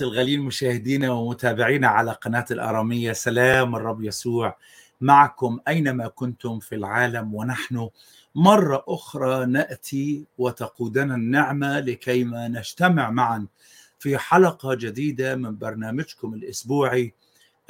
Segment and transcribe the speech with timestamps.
[0.00, 4.56] الغالين مشاهدينا ومتابعينا على قناة الأرامية سلام الرب يسوع
[5.00, 7.88] معكم أينما كنتم في العالم ونحن
[8.34, 13.46] مرة أخرى نأتي وتقودنا النعمة لكيما نجتمع معا
[13.98, 17.14] في حلقة جديدة من برنامجكم الأسبوعي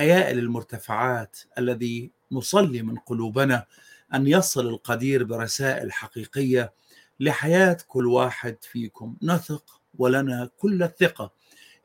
[0.00, 3.66] أيائل المرتفعات الذي نصلي من قلوبنا
[4.14, 6.72] أن يصل القدير برسائل حقيقية
[7.20, 9.17] لحياة كل واحد فيكم.
[9.22, 11.33] نثق ولنا كل الثقة.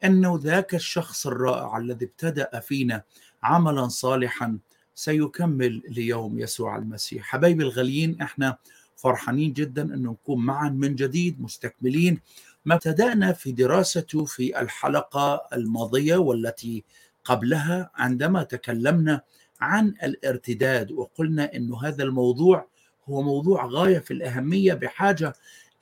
[0.03, 3.03] أنه ذاك الشخص الرائع الذي ابتدأ فينا
[3.43, 4.57] عملا صالحا
[4.95, 7.23] سيكمل ليوم يسوع المسيح.
[7.23, 8.57] حبايبي الغاليين إحنا
[8.95, 12.19] فرحانين جدا أن نكون معا من جديد مستكملين
[12.65, 16.83] ما ابتدأنا في دراسته في الحلقة الماضية والتي
[17.23, 19.21] قبلها عندما تكلمنا
[19.61, 22.67] عن الارتداد وقلنا أن هذا الموضوع
[23.09, 25.33] هو موضوع غاية في الأهمية بحاجة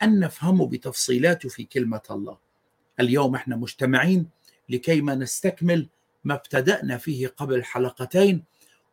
[0.04, 2.47] أن نفهمه بتفصيلاته في كلمة الله.
[3.00, 4.30] اليوم إحنا مجتمعين
[4.70, 5.90] لكي ما نستكمل
[6.24, 8.44] ما ابتدأنا فيه قبل حلقتين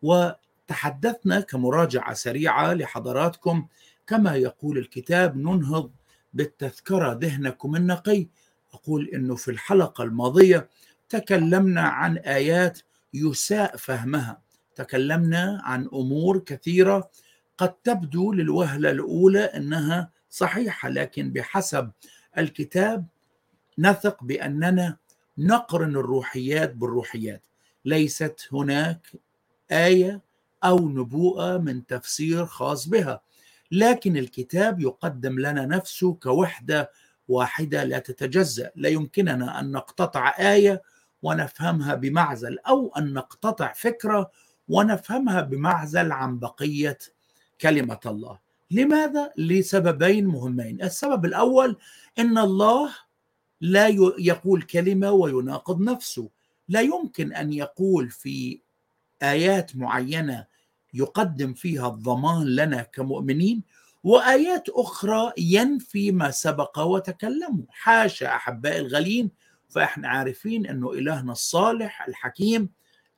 [0.02, 3.66] وتحدثنا كمراجعة سريعة لحضراتكم.
[4.06, 5.90] كما يقول الكتاب ننهض
[6.34, 8.26] بالتذكرة ذهنكم النقي.
[8.74, 10.68] أقول أنه في الحلقة الماضية
[11.08, 12.80] تكلمنا عن آيات
[13.14, 14.42] يساء فهمها.
[14.74, 17.10] تكلمنا عن أمور كثيرة
[17.58, 21.90] قد تبدو للوهلة الأولى أنها صحيحة لكن بحسب
[22.38, 23.06] الكتاب
[23.78, 24.96] نثق بأننا
[25.38, 27.42] نقرن الروحيات بالروحيات.
[27.84, 29.12] ليست هناك
[29.72, 30.20] آية
[30.64, 33.20] أو نبوءة من تفسير خاص بها
[33.72, 36.90] لكن الكتاب يقدم لنا نفسه كوحدة
[37.28, 38.70] واحدة لا تتجزأ.
[38.76, 40.82] لا يمكننا أن نقتطع آية
[41.22, 44.30] ونفهمها بمعزل أو أن نقتطع فكرة
[44.68, 46.98] ونفهمها بمعزل عن بقية
[47.60, 48.38] كلمة الله.
[48.70, 50.82] لماذا؟ لسببين مهمين.
[50.82, 51.76] السبب الأول
[52.18, 52.90] إن الله
[53.60, 53.88] لا
[54.18, 56.30] يقول كلمة ويناقض نفسه.
[56.68, 58.60] لا يمكن أن يقول في
[59.22, 60.46] آيات معينة
[60.94, 63.62] يقدم فيها الضمان لنا كمؤمنين
[64.04, 67.64] وآيات أخرى ينفي ما سبق وتكلموا.
[67.68, 69.30] حاشا أحبائي الغالين
[69.68, 72.68] فإحنا عارفين انه إلهنا الصالح الحكيم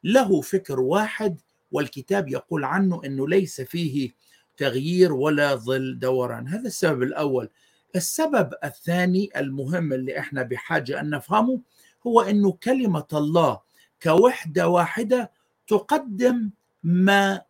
[0.04, 4.10] له فكر واحد والكتاب يقول عنه أنه ليس فيه
[4.56, 6.48] تغيير ولا ظل دوران.
[6.48, 7.48] هذا السبب الأول.
[7.96, 11.60] السبب الثاني المهم اللي إحنا بحاجة أن نفهمه
[12.06, 13.60] هو انه كلمة الله
[14.02, 15.32] كوحدة واحدة
[15.66, 16.50] تقدم
[16.82, 17.42] ما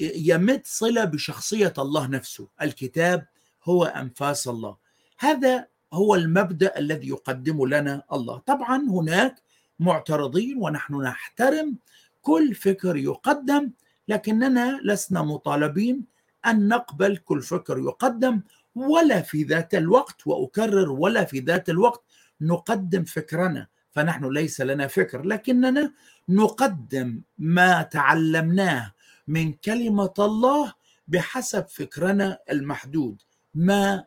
[0.00, 3.26] يمد صلة بشخصية الله نفسه، الكتاب
[3.64, 4.76] هو أنفاس الله.
[5.18, 9.42] هذا هو المبدأ الذي يقدمه لنا الله، طبعا هناك
[9.78, 11.76] معترضين ونحن نحترم
[12.22, 13.70] كل فكر يقدم
[14.08, 16.04] لكننا لسنا مطالبين
[16.46, 18.42] أن نقبل كل فكر يقدم
[18.74, 22.04] ولا في ذات الوقت وأكرر ولا في ذات الوقت
[22.40, 23.66] نقدم فكرنا.
[23.90, 25.92] فنحن ليس لنا فكر لكننا
[26.28, 28.92] نقدم ما تعلمناه
[29.28, 30.72] من كلمة الله
[31.08, 33.22] بحسب فكرنا المحدود.
[33.54, 34.04] ما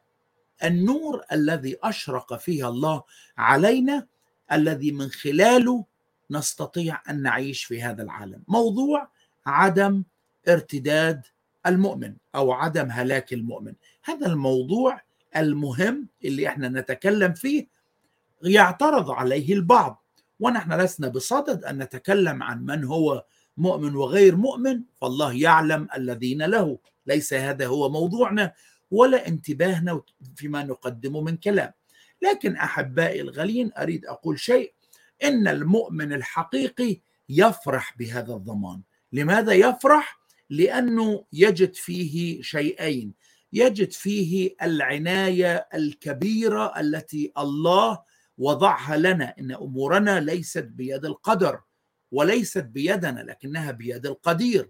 [0.64, 3.04] النور الذي أشرق فيه الله
[3.38, 4.08] علينا
[4.52, 5.86] الذي من خلاله
[6.32, 8.44] نستطيع أن نعيش في هذا العالم.
[8.48, 9.10] موضوع
[9.46, 10.04] عدم
[10.48, 11.26] ارتداد
[11.68, 13.74] المؤمن أو عدم هلاك المؤمن.
[14.04, 15.02] هذا الموضوع
[15.36, 17.68] المهم اللي إحنا نتكلم فيه
[18.44, 20.06] يعترض عليه البعض.
[20.40, 23.26] ونحن لسنا بصدد أن نتكلم عن من هو
[23.58, 26.78] مؤمن وغير مؤمن فالله يعلم الذين له.
[27.06, 28.54] ليس هذا هو موضوعنا
[28.92, 30.02] ولا انتباهنا
[30.36, 31.72] فيما نقدمه من كلام.
[32.22, 34.74] لكن أحبائي الغالين أريد أقول شيء.
[35.24, 38.82] إن المؤمن الحقيقي يفرح بهذا الضمان.
[39.12, 43.14] لماذا يفرح؟ لأنه يجد فيه شيئين.
[43.54, 48.04] يجد فيه العناية الكبيرة التي الله
[48.38, 51.62] وضعها لنا إن أمورنا ليست بيد القدر
[52.12, 54.70] وليست بيدنا لكنها بيد القدير.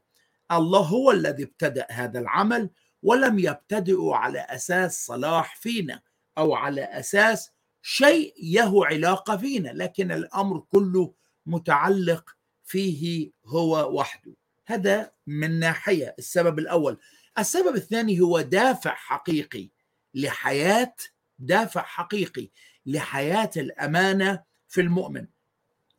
[0.51, 2.69] الله هو الذي ابتدأ هذا العمل
[3.03, 6.01] ولم يبتدئوا على أساس صلاح فينا
[6.37, 7.51] أو على أساس
[7.81, 11.13] شيء له علاقة فينا لكن الأمر كله
[11.45, 14.33] متعلق فيه هو وحده.
[14.65, 16.97] هذا من ناحية السبب الأول.
[17.39, 19.69] السبب الثاني هو دافع حقيقي
[20.13, 20.95] لحياة
[21.39, 22.49] دافع حقيقي
[22.85, 25.27] لحياة الأمانة في المؤمن.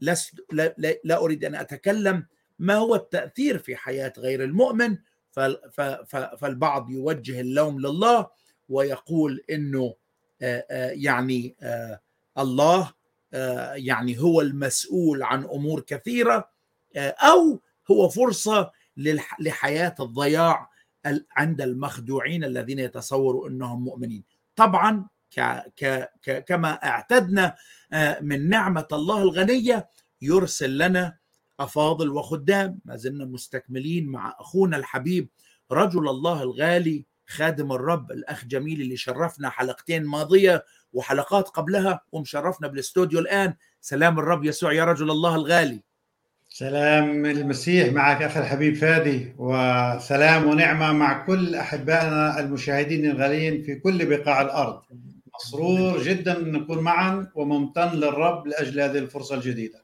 [0.01, 2.27] لست لا, لا, لا أريد أن أتكلم
[2.59, 4.99] ما هو التأثير في حياة غير المؤمن
[6.37, 8.31] فالبعض يوجه اللوم لله
[8.69, 9.95] ويقول إنه
[10.93, 11.57] يعني
[12.39, 12.93] الله
[13.75, 16.51] يعني هو المسؤول عن أمور كثيرة
[16.97, 17.61] أو
[17.91, 18.73] هو فرصة
[19.39, 20.71] لحياة الضياع
[21.37, 24.25] عند المخدوعين الذين يتصوروا إنهم مؤمنين.
[24.57, 25.07] طبعا
[26.47, 27.57] كما أعتدنا
[28.21, 29.89] من نعمة الله الغنية
[30.23, 31.17] يرسل لنا
[31.61, 32.79] أفاضل وخدام.
[32.85, 35.29] ما زلنا مستكملين مع أخونا الحبيب
[35.73, 43.19] رجل الله الغالي خادم الرب الأخ جميل اللي شرفنا حلقتين ماضية وحلقات قبلها ومشرفنا بالاستوديو
[43.19, 43.55] الآن.
[43.81, 45.83] سلام الرب يسوع يا رجل الله الغالي.
[46.59, 54.07] سلام المسيح معك أخي الحبيب فادي وسلام ونعمة مع كل أحبائنا المشاهدين الغاليين في كل
[54.07, 54.83] بقاع الأرض.
[55.35, 59.83] مسرور جدا نكون معا وممتن للرب لأجل هذه الفرصة الجديدة.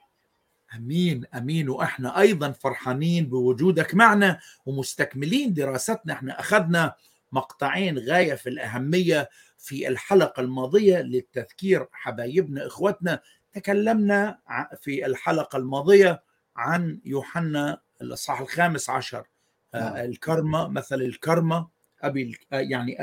[0.76, 1.68] أمين أمين.
[1.68, 6.12] وإحنا أيضا فرحانين بوجودك معنا ومستكملين دراستنا.
[6.12, 6.94] إحنا أخذنا
[7.32, 9.28] مقطعين غاية في الأهمية
[9.58, 13.20] في الحلقة الماضية للتذكير حبايبنا إخوتنا.
[13.52, 14.38] تكلمنا
[14.80, 19.26] في الحلقة الماضية عن يوحنا الاصحاح الخامس عشر.
[19.74, 19.96] نعم.
[19.96, 21.68] الكرمة مثل الكرمة
[22.02, 22.96] أبي يعني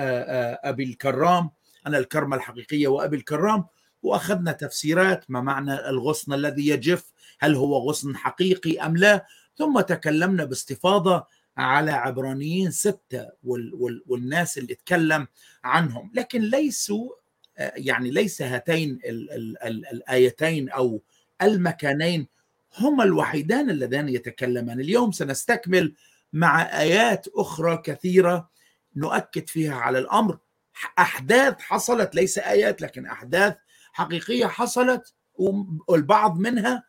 [0.64, 1.50] أبي الكرام.
[1.88, 3.66] أنا الكرمة الحقيقية وأبي الكرام.
[4.04, 9.26] وأخذنا تفسيرات ما معنى الغصن الذي يجف هل هو غصن حقيقي أم لا.
[9.56, 11.26] ثم تكلمنا باستفاضة
[11.58, 13.30] على عبرانيين ستة
[14.08, 15.28] والناس اللي اتكلم
[15.64, 16.12] عنهم.
[16.14, 17.10] لكن ليسوا
[17.58, 19.00] يعني ليس هاتين
[19.92, 21.02] الآيتين أو
[21.42, 22.28] المكانين
[22.78, 24.80] هما الوحيدان اللذان يتكلمان.
[24.80, 25.94] اليوم سنستكمل
[26.34, 28.50] مع آيات أخرى كثيرة
[28.96, 30.38] نؤكد فيها على الأمر.
[31.00, 33.56] أحداث حصلت ليس آيات لكن أحداث
[33.94, 35.14] حقيقية حصلت
[35.88, 36.84] والبعض منها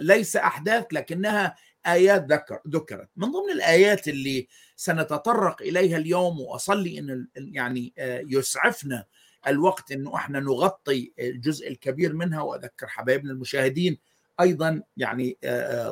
[0.00, 1.56] ليس أحداث لكنها
[1.86, 3.08] آيات ذكر ذكرت.
[3.16, 7.94] من ضمن الآيات اللي سنتطرق إليها اليوم وأصلي إن يعني
[8.28, 9.04] يسعفنا
[9.46, 13.98] الوقت إنه إحنا نغطي الجزء الكبير منها وأذكر حبايبنا المشاهدين
[14.40, 15.38] أيضا يعني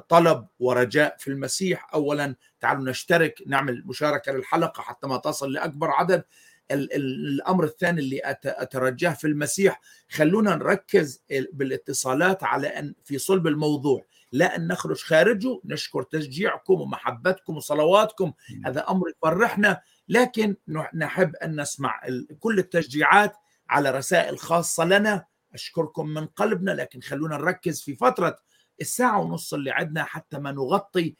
[0.08, 1.94] طلب ورجاء في المسيح.
[1.94, 6.24] اولا تعالوا نشترك نعمل مشاركة للحلقة حتى ما تصل لأكبر عدد.
[6.70, 11.22] الأمر الثاني اللي أترجاه في المسيح خلونا نركز
[11.52, 14.04] بالاتصالات على أن في صلب الموضوع.
[14.32, 18.32] لا أن نخرج خارجه نشكر تشجيعكم ومحبتكم وصلواتكم.
[18.66, 19.80] هذا أمر يفرحنا.
[20.08, 20.56] لكن
[20.94, 22.00] نحب أن نسمع
[22.40, 23.36] كل التشجيعات
[23.70, 25.24] على رسائل خاصة لنا.
[25.54, 28.38] أشكركم من قلبنا لكن خلونا نركز في فترة
[28.80, 31.16] الساعة ونص اللي عندنا حتى ما نغطي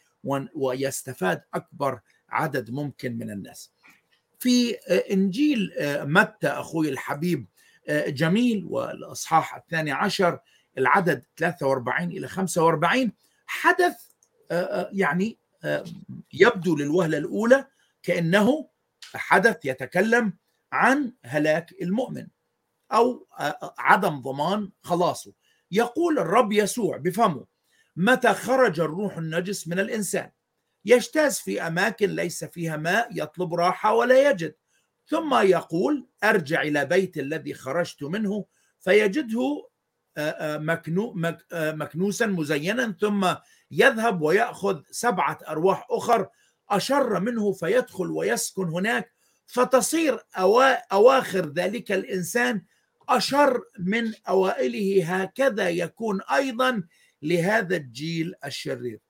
[0.55, 3.73] ويستفاد أكبر عدد ممكن من الناس.
[4.39, 4.75] في
[5.11, 5.73] إنجيل
[6.03, 7.47] متى أخوي الحبيب
[7.89, 10.39] جميل والإصحاح الثاني عشر
[10.79, 13.13] العدد 43 إلى 45
[13.47, 13.97] حدث
[14.93, 15.39] يعني
[16.33, 17.67] يبدو للوهلة الأولى
[18.03, 18.69] كأنه
[19.15, 20.33] حدث يتكلم
[20.73, 22.27] عن هلاك المؤمن
[22.93, 23.27] أو
[23.79, 25.33] عدم ضمان خلاصه
[25.71, 27.45] يقول الرب يسوع بفمه
[27.97, 30.31] متى خرج الروح النجس من الإنسان؟
[30.85, 34.55] يجتاز في أماكن ليس فيها ماء يطلب راحة ولا يجد.
[35.07, 38.45] ثم يقول أرجع إلى بيت الذي خرجت منه
[38.81, 39.69] فيجده
[41.59, 43.35] مكنوسا مزينا ثم
[43.71, 46.29] يذهب ويأخذ سبعة أرواح أخر
[46.71, 49.13] أشر منه فيدخل ويسكن هناك.
[49.47, 50.27] فتصير
[50.93, 52.63] أواخر ذلك الإنسان
[53.09, 56.83] أشر من أوائله هكذا يكون أيضا
[57.23, 59.01] لهذا الجيل الشرير.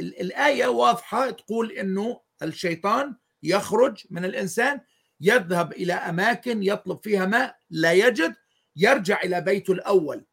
[0.00, 4.80] الآية واضحة تقول إنه الشيطان يخرج من الإنسان
[5.20, 8.34] يذهب إلى أماكن يطلب فيها ماء لا يجد
[8.76, 10.24] يرجع إلى بيته الأول.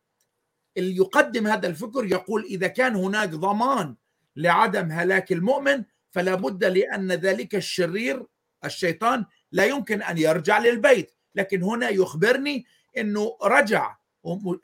[0.77, 3.95] اللي يقدم هذا الفكر يقول إذا كان هناك ضمان
[4.35, 8.25] لعدم هلاك المؤمن فلا بد لأن ذلك الشرير
[8.65, 11.18] الشيطان لا يمكن أن يرجع للبيت.
[11.39, 12.65] لكن هنا يخبرني
[12.97, 13.97] إنه رجع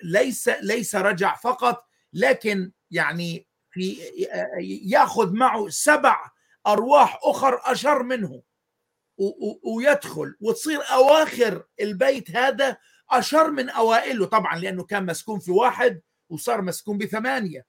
[0.03, 3.98] ليس ليس رجع فقط لكن يعني في
[4.84, 6.32] ياخذ معه سبع
[6.67, 8.41] أرواح أخر أشر منه
[9.63, 12.77] ويدخل وتصير أواخر البيت هذا
[13.12, 17.65] أشر من أوائله طبعا لأنه كان مسكون في واحد وصار مسكون بثمانية.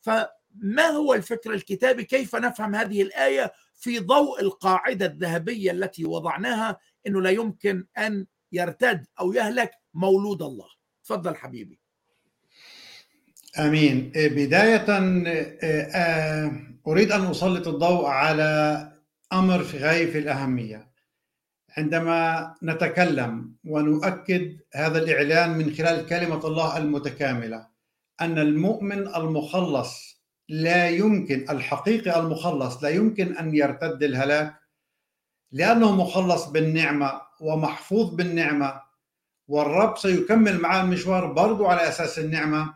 [0.00, 7.22] فما هو الفكر الكتابي؟ كيف نفهم هذه الآية في ضوء القاعدة الذهبية التي وضعناها إنه
[7.22, 10.68] لا يمكن أن يرتد أو يهلك مولود الله.
[11.04, 11.80] تفضل حبيبي.
[13.58, 14.12] آمين.
[14.14, 14.86] بداية
[16.86, 18.92] أريد أن أسلط الضوء على
[19.32, 20.90] أمر في غاية الأهمية.
[21.76, 27.68] عندما نتكلم ونؤكد هذا الإعلان من خلال كلمة الله المتكاملة
[28.20, 34.54] أن المؤمن المخلص لا يمكن الحقيقي المخلص لا يمكن أن يرتد الهلاك
[35.52, 38.82] لأنه مخلص بالنعمة ومحفوظ بالنعمة
[39.48, 42.74] والرب سيكمل معاه المشوار برضو على أساس النعمة.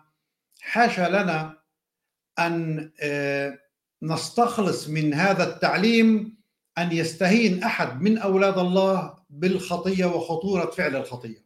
[0.61, 1.59] حاشا لنا
[2.39, 2.91] أن
[4.03, 6.37] نستخلص من هذا التعليم
[6.79, 11.45] أن يستهين أحد من أولاد الله بالخطية وخطورة فعل الخطية.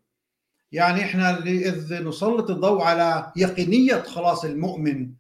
[0.73, 5.11] يعني إحنا إذ نسلط الضوء على يقينية خلاص المؤمن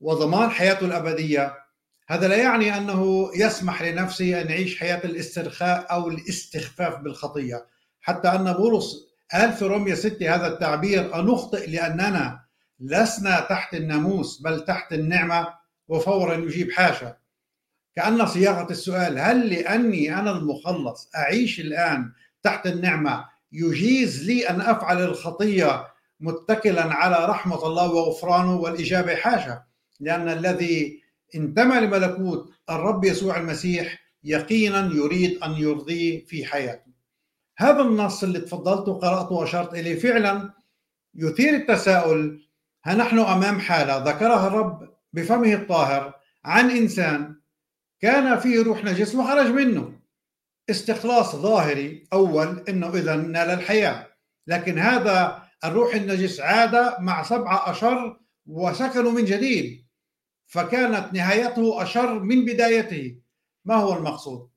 [0.00, 1.61] وضمان حياته الأبدية
[2.08, 7.66] هذا لا يعني أنه يسمح لنفسه أن يعيش حياة الاسترخاء أو الاستخفاف بالخطية.
[8.00, 8.94] حتى أن بولس
[9.32, 12.44] قال في رومية 6 هذا التعبير أنخطئ لأننا
[12.80, 15.48] لسنا تحت الناموس بل تحت النعمة
[15.88, 17.16] وفورا يجيب حاشا.
[17.96, 25.02] كأن صياغة السؤال هل لأني أنا المخلص أعيش الآن تحت النعمة يجيز لي أن أفعل
[25.02, 25.86] الخطية
[26.20, 29.62] متكلا على رحمة الله وغفرانه والإجابة حاشا؟
[30.00, 31.01] لأن الذي
[31.34, 36.92] انتمى لملكوت الرب يسوع المسيح يقينا يريد أن يرضيه في حياته.
[37.58, 40.50] هذا النص اللي تفضلت وقرأته وأشرت إليه فعلا
[41.14, 42.48] يثير التساؤل
[42.84, 47.36] ها نحن أمام حالة ذكرها الرب بفمه الطاهر عن إنسان
[48.00, 49.98] كان فيه روح نجس وخرج منه؟
[50.70, 54.06] استخلاص ظاهري أول أنه إذا نال الحياة.
[54.46, 59.86] لكن هذا الروح النجس عاد مع سبعة أشر وسكنوا من جديد.
[60.52, 63.16] فكانت نهايته أشر من بدايته.
[63.64, 64.48] ما هو المقصود؟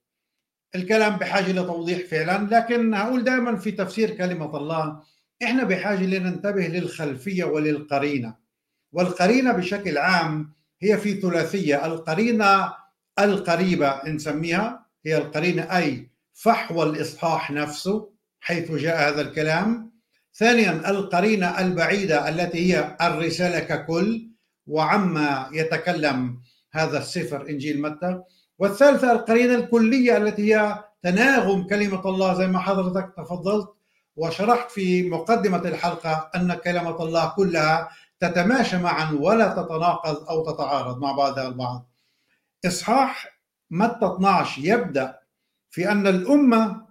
[0.76, 5.02] الكلام بحاجة لتوضيح فعلا لكن هقول دائما في تفسير كلمة الله
[5.44, 8.36] إحنا بحاجة لننتبه للخلفية وللقرينة.
[8.92, 12.74] والقرينة بشكل عام هي في ثلاثية القرينة
[13.20, 18.10] القريبة نسميها هي القرينة أي فحوى الإصحاح نفسه
[18.40, 19.92] حيث جاء هذا الكلام.
[20.34, 24.35] ثانيا القرينة البعيدة التي هي الرسالة ككل
[24.68, 26.42] وعما يتكلم
[26.72, 28.22] هذا السفر إنجيل متى.
[28.60, 33.70] والثالثة القرينة الكلية التي هي تناغم كلمة الله زي ما حضرتك تفضلت
[34.16, 41.12] وشرحت في مقدمة الحلقة أن كلمة الله كلها تتماشى معا ولا تتناقض أو تتعارض مع
[41.12, 41.90] بعضها البعض.
[42.66, 43.40] إصحاح
[43.72, 45.20] متى 12 يبدأ
[45.72, 46.86] في أن الأمة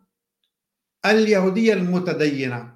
[1.07, 2.75] اليهودية المتدينة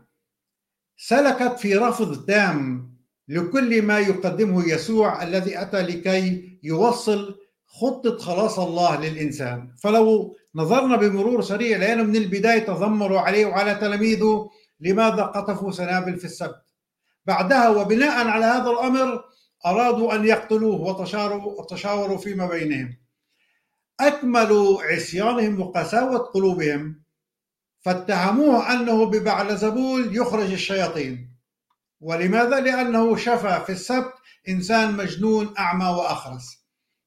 [0.96, 2.88] سلكت في رفض تام
[3.28, 9.74] لكل ما يقدمه يسوع الذي أتى لكي يوصل خطة خلاص الله للإنسان.
[9.82, 16.24] فلو نظرنا بمرور سريع لأنه من البداية تذمروا عليه وعلى تلاميذه لماذا قطفوا سنابل في
[16.24, 16.62] السبت.
[17.26, 19.24] بعدها وبناء على هذا الأمر
[19.66, 20.80] أرادوا أن يقتلوه
[21.60, 22.96] وتشاوروا, فيما بينهم.
[24.00, 27.02] أكملوا عصيانهم وقساوة قلوبهم
[27.80, 31.37] فاتهموه أنه ببعلزبول يخرج الشياطين.
[32.00, 34.12] ولماذا؟ لأنه شفى في السبت
[34.48, 36.64] إنسان مجنون أعمى وأخرس.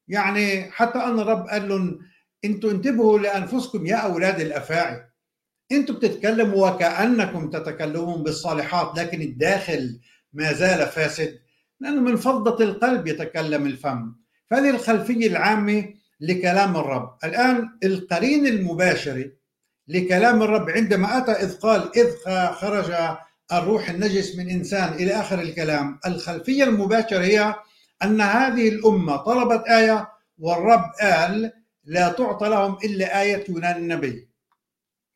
[0.08, 1.98] يعني حتى أن الرب قال لهم
[2.44, 5.00] أنتم انتبهوا لأنفسكم يا أولاد الأفاعي.
[5.72, 10.00] أنتم بتتكلموا وكأنكم تتكلمون بالصالحات لكن الداخل
[10.32, 11.38] ما زال فاسد.
[11.80, 14.14] لأنه من فضة القلب يتكلم الفم.
[14.50, 17.18] فهذه الخلفية العامة لكلام الرب.
[17.24, 19.30] الآن القرين المباشر
[19.88, 22.08] لكلام الرب عندما أتى إذ قال إذ
[22.52, 22.92] خرج
[23.52, 25.98] الروح النجس من إنسان إلى آخر الكلام.
[26.06, 27.54] الخلفية المباشرة هي
[28.02, 31.52] أن هذه الأمة طلبت آية والرب قال
[31.84, 34.28] لا تعطى لهم إلا آية يونان النبي.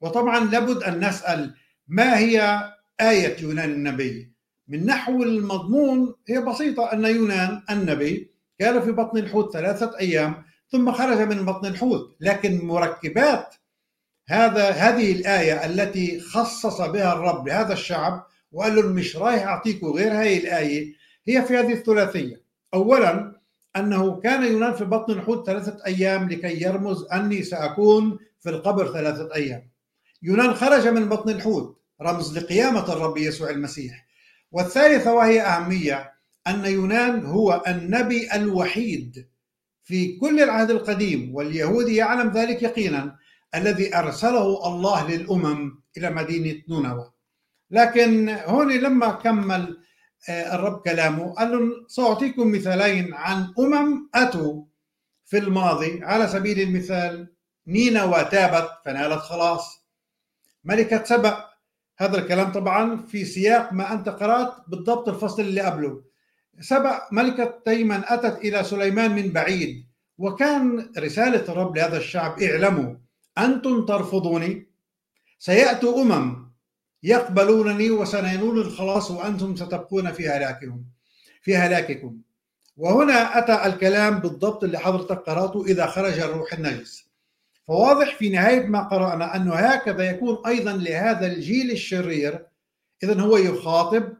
[0.00, 1.54] وطبعا لابد أن نسأل
[1.88, 2.62] ما هي
[3.00, 4.32] آية يونان النبي؟
[4.68, 10.92] من نحو المضمون هي بسيطة أن يونان النبي كان في بطن الحوت ثلاثة أيام ثم
[10.92, 13.54] خرج من بطن الحوت لكن مركبات
[14.28, 20.12] هذا هذه الآية التي خصص بها الرب لهذا الشعب وقال لهم مش رايح أعطيكم غير
[20.12, 20.94] هذه الآية
[21.28, 22.42] هي في هذه الثلاثية.
[22.74, 23.40] أولا
[23.76, 29.34] أنه كان يونان في بطن الحوت ثلاثة أيام لكي يرمز أني سأكون في القبر ثلاثة
[29.34, 29.70] أيام.
[30.22, 34.06] يونان خرج من بطن الحوت رمز لقيامة الرب يسوع المسيح.
[34.52, 36.12] والثالثة وهي أهمية
[36.46, 39.26] أن يونان هو النبي الوحيد
[39.84, 43.16] في كل العهد القديم واليهودي يعلم ذلك يقينا
[43.54, 47.12] الذي أرسله الله للأمم إلى مدينة نونوى
[47.70, 49.78] لكن هون لما كمل
[50.28, 54.64] آه، الرب كلامه قال لهم سأعطيكم مثالين عن أمم أتوا
[55.24, 57.32] في الماضي على سبيل المثال
[57.66, 59.86] نينوى تابت فنالت خلاص.
[60.64, 61.44] ملكة سبأ
[61.98, 66.02] هذا الكلام طبعا في سياق ما أنت قرأت بالضبط الفصل اللي قبله.
[66.60, 69.86] سبأ ملكة تيمن أتت إلى سليمان من بعيد
[70.18, 72.94] وكان رسالة الرب لهذا الشعب اعلموا
[73.38, 74.66] أنتم ترفضوني؟
[75.38, 76.46] سيأتوا أمم
[77.02, 80.84] يقبلونني وسينالون الخلاص وأنتم ستبقون في هلاكهم
[81.42, 82.18] في هلاككم.
[82.76, 87.06] وهنا أتى الكلام بالضبط اللي حضرتك قرأته إذا خرج الروح النجس.
[87.66, 92.46] فواضح في نهاية ما قرأنا أنه هكذا يكون أيضا لهذا الجيل الشرير
[93.02, 94.12] إذا هو يخاطب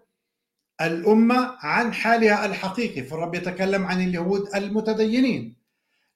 [0.81, 5.57] الأمة عن حالها الحقيقي فالرب يتكلم عن اليهود المتدينين.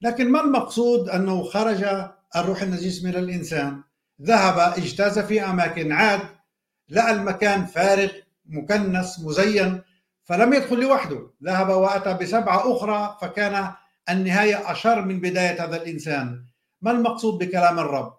[0.03, 3.83] لكن ما المقصود أنه خرج الروح النجس من الإنسان.
[4.23, 6.21] ذهب اجتاز في أماكن عاد
[6.89, 8.11] لقى المكان فارغ
[8.47, 9.83] مكنس مزين
[10.25, 11.31] فلم يدخل لوحده.
[11.45, 13.73] ذهب وأتى بسبعة أخرى فكان
[14.11, 16.45] النهاية أشر من بداية هذا الإنسان.
[16.83, 18.19] ما المقصود بكلام الرب؟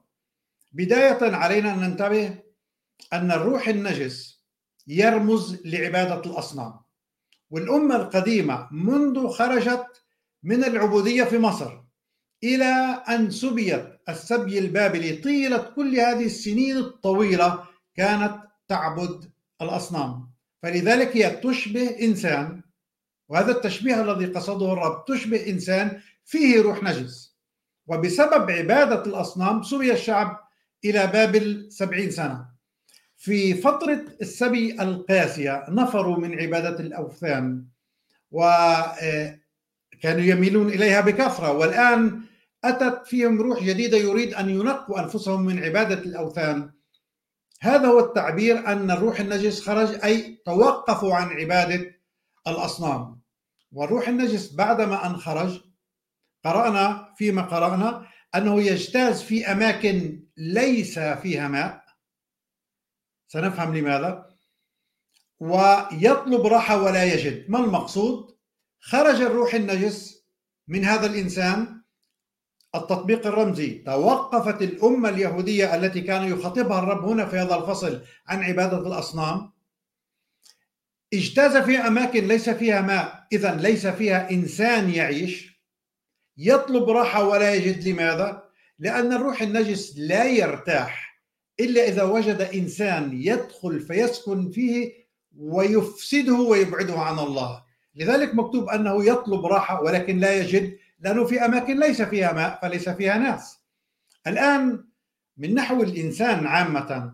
[0.71, 2.37] بداية علينا أن ننتبه
[3.13, 4.41] أن الروح النجس
[4.87, 6.73] يرمز لعبادة الأصنام.
[7.49, 9.87] والأمة القديمة منذ خرجت
[10.43, 11.81] من العبودية في مصر
[12.43, 17.63] إلى أن سبيت السبي البابلي طيلة كل هذه السنين الطويلة
[17.95, 18.35] كانت
[18.67, 19.29] تعبد
[19.61, 20.31] الأصنام.
[20.63, 22.61] فلذلك هي تشبه إنسان
[23.29, 27.35] وهذا التشبيه الذي قصده الرب تشبه إنسان فيه روح نجس.
[27.87, 30.39] وبسبب عبادة الأصنام سبي الشعب
[30.85, 32.45] إلى بابل سبعين سنة.
[33.17, 37.65] في فترة السبي القاسية نفروا من عبادة الأوثان
[38.31, 39.31] وكانوا
[40.03, 41.51] يميلون إليها بكثرة.
[41.51, 42.21] والآن
[42.63, 46.71] أتت فيهم روح جديدة يريد أن ينقوا أنفسهم من عبادة الأوثان.
[47.61, 52.01] هذا هو التعبير أن الروح النجس خرج أي توقفوا عن عبادة
[52.47, 53.21] الأصنام.
[53.71, 55.61] والروح النجس بعدما أن خرج
[56.45, 61.83] قرأنا فيما قرأنا أنه يجتاز في أماكن ليس فيها ماء.
[63.27, 64.31] سنفهم لماذا.
[65.39, 67.49] ويطلب راحة ولا يجد.
[67.49, 68.37] ما المقصود؟
[68.79, 70.25] خرج الروح النجس
[70.67, 71.80] من هذا الإنسان
[72.75, 73.69] التطبيق الرمزي.
[73.85, 79.51] توقفت الأمة اليهودية التي كان يخاطبها الرب هنا في هذا الفصل عن عبادة الأصنام.
[81.13, 85.61] اجتاز في أماكن ليس فيها ماء إذا ليس فيها إنسان يعيش.
[86.37, 87.87] يطلب راحة ولا يجد.
[87.87, 88.43] لماذا؟
[88.79, 91.21] لأن الروح النجس لا يرتاح
[91.59, 94.93] إلا إذا وجد إنسان يدخل فيسكن فيه
[95.37, 97.63] ويفسده ويبعده عن الله.
[97.95, 100.77] لذلك مكتوب أنه يطلب راحة ولكن لا يجد.
[101.01, 103.59] لأنه في أماكن ليس فيها ماء فليس فيها ناس.
[104.27, 104.83] الآن
[105.37, 107.13] من نحو الإنسان عامة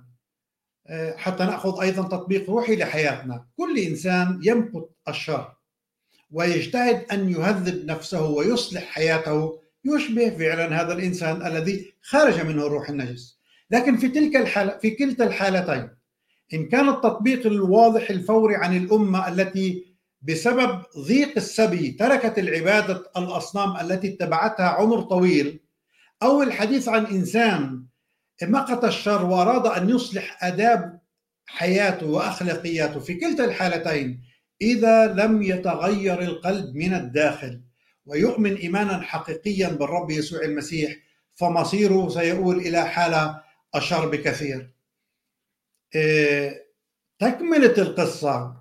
[0.88, 5.54] آه، حتى نأخذ أيضا تطبيق روحي لحياتنا كل إنسان يمقت الشر
[6.32, 13.38] ويجتهد أن يهذب نفسه ويصلح حياته يشبه فعلا هذا الإنسان الذي خرج منه الروح النجس.
[13.72, 15.90] لكن في تلك الحالة في كلتا الحالتين
[16.54, 24.08] إن كان التطبيق الواضح الفوري عن الأمة التي بسبب ضيق السبي تركت العبادة الأصنام التي
[24.08, 25.60] اتبعتها عمر طويل.
[26.24, 27.86] أو الحديث عن إنسان
[28.44, 31.00] مقت الشر وأراد أن يصلح آداب
[31.46, 34.24] حياته وأخلاقياته في كلتا الحالتين
[34.62, 37.62] إذا لم يتغير القلب من الداخل
[38.06, 40.96] ويؤمن إيمانا حقيقيا بالرب يسوع المسيح
[41.36, 43.42] فمصيره سيؤول إلى حالة
[43.76, 44.74] أشر بكثير.
[45.96, 46.68] إيه،
[47.20, 48.57] تكملة القصة.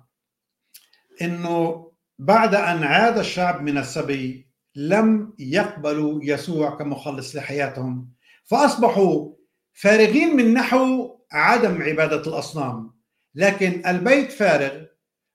[1.21, 8.09] إنه بعد أن عاد الشعب من السبي لم يقبلوا يسوع كمخلص لحياتهم
[8.45, 9.33] فأصبحوا
[9.73, 12.97] فارغين من نحو عدم عبادة الأصنام.
[13.35, 14.85] لكن البيت فارغ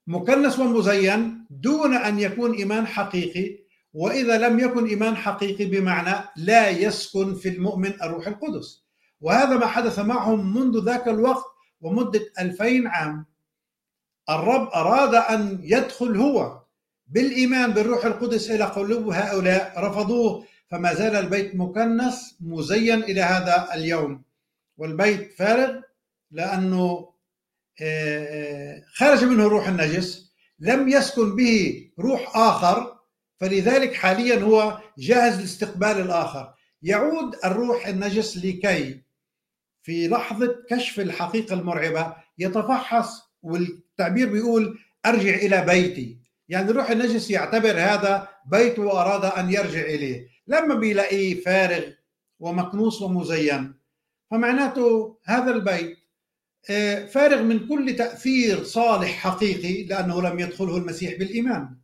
[0.07, 3.59] مكنس ومزين دون أن يكون إيمان حقيقي
[3.92, 8.87] وإذا لم يكن إيمان حقيقي بمعنى لا يسكن في المؤمن الروح القدس.
[9.21, 11.45] وهذا ما حدث معهم منذ ذاك الوقت
[11.81, 13.27] ومدة ألفين عام.
[14.35, 16.62] الرب أراد أن يدخل هو
[17.07, 24.23] بالإيمان بالروح القدس إلى قلوب هؤلاء رفضوه فما زال البيت مكنس مزين إلى هذا اليوم.
[24.77, 25.81] والبيت فارغ
[26.31, 27.12] لأنه
[27.83, 32.99] آه، آه، خرج منه الروح النجس لم يسكن به روح آخر
[33.37, 36.55] فلذلك حاليا هو جاهز لاستقبال الآخر.
[36.83, 39.03] يعود الروح النجس لكي
[39.83, 43.23] في لحظة كشف الحقيقة المرعبة يتفحص
[44.03, 46.19] والتعبير بيقول أرجع إلى بيتي.
[46.49, 50.27] يعني الروح النجس يعتبر هذا بيته وأراد أن يرجع إليه.
[50.47, 51.85] لما بيلاقيه فارغ
[52.41, 53.75] ومكنوس ومزين
[54.31, 55.99] فمعناته هذا البيت
[56.71, 61.77] آه، فارغ من كل تأثير صالح حقيقي لأنه لم يدخله المسيح بالإيمان.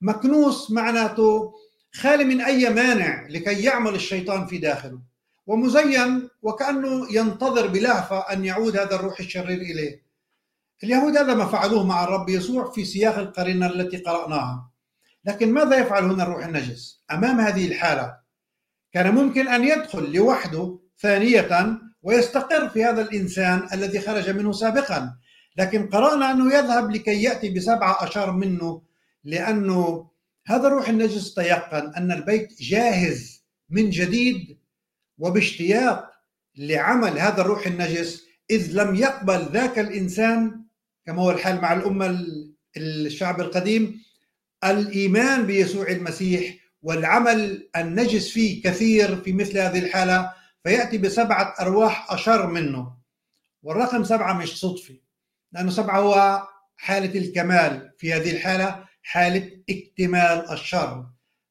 [0.00, 1.54] مكنوس معناته
[1.92, 5.00] خالي من أي مانع لكي يعمل الشيطان في داخله.
[5.46, 10.09] ومزين وكأنه ينتظر بلهفة أن يعود هذا الروح الشرير إليه.
[10.84, 14.70] اليهود هذا ما فعلوه مع الرب يسوع في سياق القرينة التي قرأناها.
[15.24, 18.16] لكن ماذا يفعل هنا الروح النجس؟ أمام هذه الحالة
[18.92, 25.16] كان ممكن أن يدخل لوحده ثانية ويستقر في هذا الإنسان الذي خرج منه سابقا.
[25.56, 28.82] لكن قرأنا أنه يذهب لكي يأتي بسبعة أشهر منه
[29.24, 30.10] لأنه
[30.46, 34.58] هذا الروح النجس تيقن أن البيت جاهز من جديد
[35.18, 36.10] وباشتياق
[36.56, 40.64] لعمل هذا الروح النجس إذ لم يقبل ذاك الإنسان
[41.06, 42.26] كما هو الحال مع الأمة
[42.76, 44.02] الشعب القديم
[44.64, 50.32] الإيمان بيسوع المسيح والعمل النجس فيه كثير في مثل هذه الحالة
[50.64, 52.96] فيأتي بسبعة أرواح أشر منه.
[53.62, 55.00] والرقم سبعة مش صدفي
[55.52, 56.42] لأنه سبعة هو
[56.76, 61.06] حالة الكمال في هذه الحالة حالة اكتمال الشر.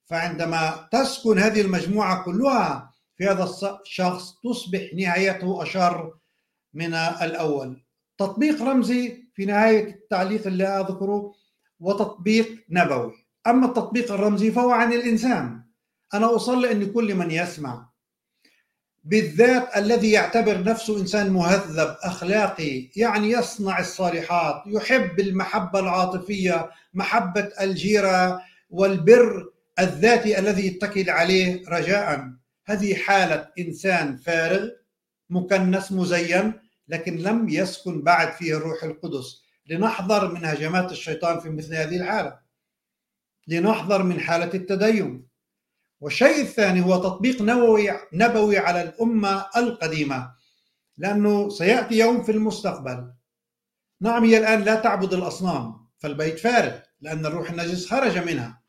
[0.05, 3.49] فعندما تسكن هذه المجموعة كلها في هذا
[3.83, 6.13] الشخص تصبح نهايته أشر
[6.73, 7.85] من الأول.
[8.17, 11.33] تطبيق رمزي في نهاية التعليق اللي أذكره
[11.79, 13.13] وتطبيق نبوي.
[13.47, 15.63] أما التطبيق الرمزي فهو عن الإنسان.
[16.13, 17.89] أنا أصلي أن كل من يسمع
[19.03, 28.41] بالذات الذي يعتبر نفسه إنسان مهذب أخلاقي يعني يصنع الصالحات يحب المحبة العاطفية محبة الجيرة
[28.69, 29.49] والبر
[29.79, 32.29] الذاتي الذي يتكل عليه رجاء.
[32.65, 34.69] هذه حالة إنسان فارغ
[35.29, 36.53] مكنس مزين
[36.89, 39.41] لكن لم يسكن بعد فيه الروح القدس.
[39.69, 42.39] لنحذر من هجمات الشيطان في مثل هذه الحالة.
[43.47, 45.27] لنحذر من حالة التدين.
[46.01, 50.31] والشيء الثاني هو تطبيق نبوي نبوي على الأمة القديمة
[50.97, 53.11] لأنه سيأتي يوم في المستقبل.
[54.01, 58.61] نعم هي الآن لا تعبد الأصنام فالبيت فارغ لأن الروح النجس خرج منها.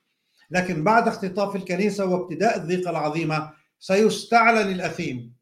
[0.51, 5.40] لكن بعد اختطاف الكنيسة وابتداء الضيقة العظيمة سيستعلن الأثيم.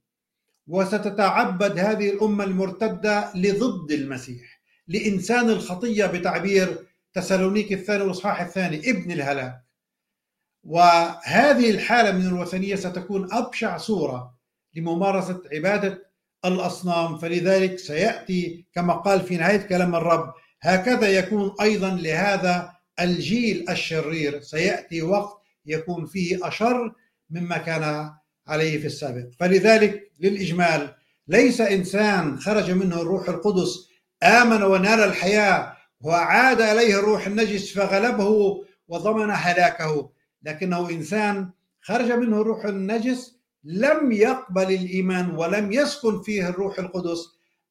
[0.68, 9.64] وستتعبد هذه الأمة المرتدة لضد المسيح لإنسان الخطية بتعبير تسالونيك الثاني والإصحاح الثاني ابن الهلاك.
[10.64, 14.34] وهذه الحالة من الوثنية ستكون أبشع صورة
[14.74, 16.08] لممارسة عبادة
[16.44, 17.18] الأصنام.
[17.18, 24.40] فلذلك سيأتي كما قال في نهاية كلام الرب هكذا يكون أيضا لهذا الجيل الشرير.
[24.40, 26.92] سيأتي وقت يكون فيه أشر
[27.30, 28.12] مما كان
[28.48, 29.26] عليه في السابق.
[29.40, 30.94] فلذلك للإجمال
[31.28, 33.88] ليس إنسان خرج منه الروح القدس
[34.22, 40.10] آمن ونال الحياة وعاد إليه الروح النجس فغلبه وضمن هلاكه.
[40.42, 47.18] لكنه إنسان خرج منه الروح النجس لم يقبل الإيمان ولم يسكن فيه الروح القدس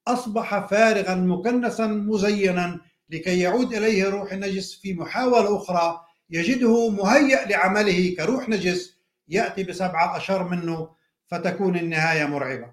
[0.08, 8.16] أصبح فارغا مكنسا مزينا لكي يعود إليه الروح النجس في محاولة أخرى يجده مهيأ لعمله
[8.18, 8.97] كروح نجس
[9.30, 10.90] يأتي بسبعة أشر منه
[11.28, 12.72] فتكون النهاية مرعبة.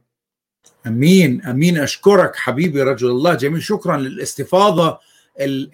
[0.86, 1.78] أمين أمين.
[1.78, 3.62] أشكرك حبيبي رجل الله جميل.
[3.62, 5.00] شكرا للاستفاضة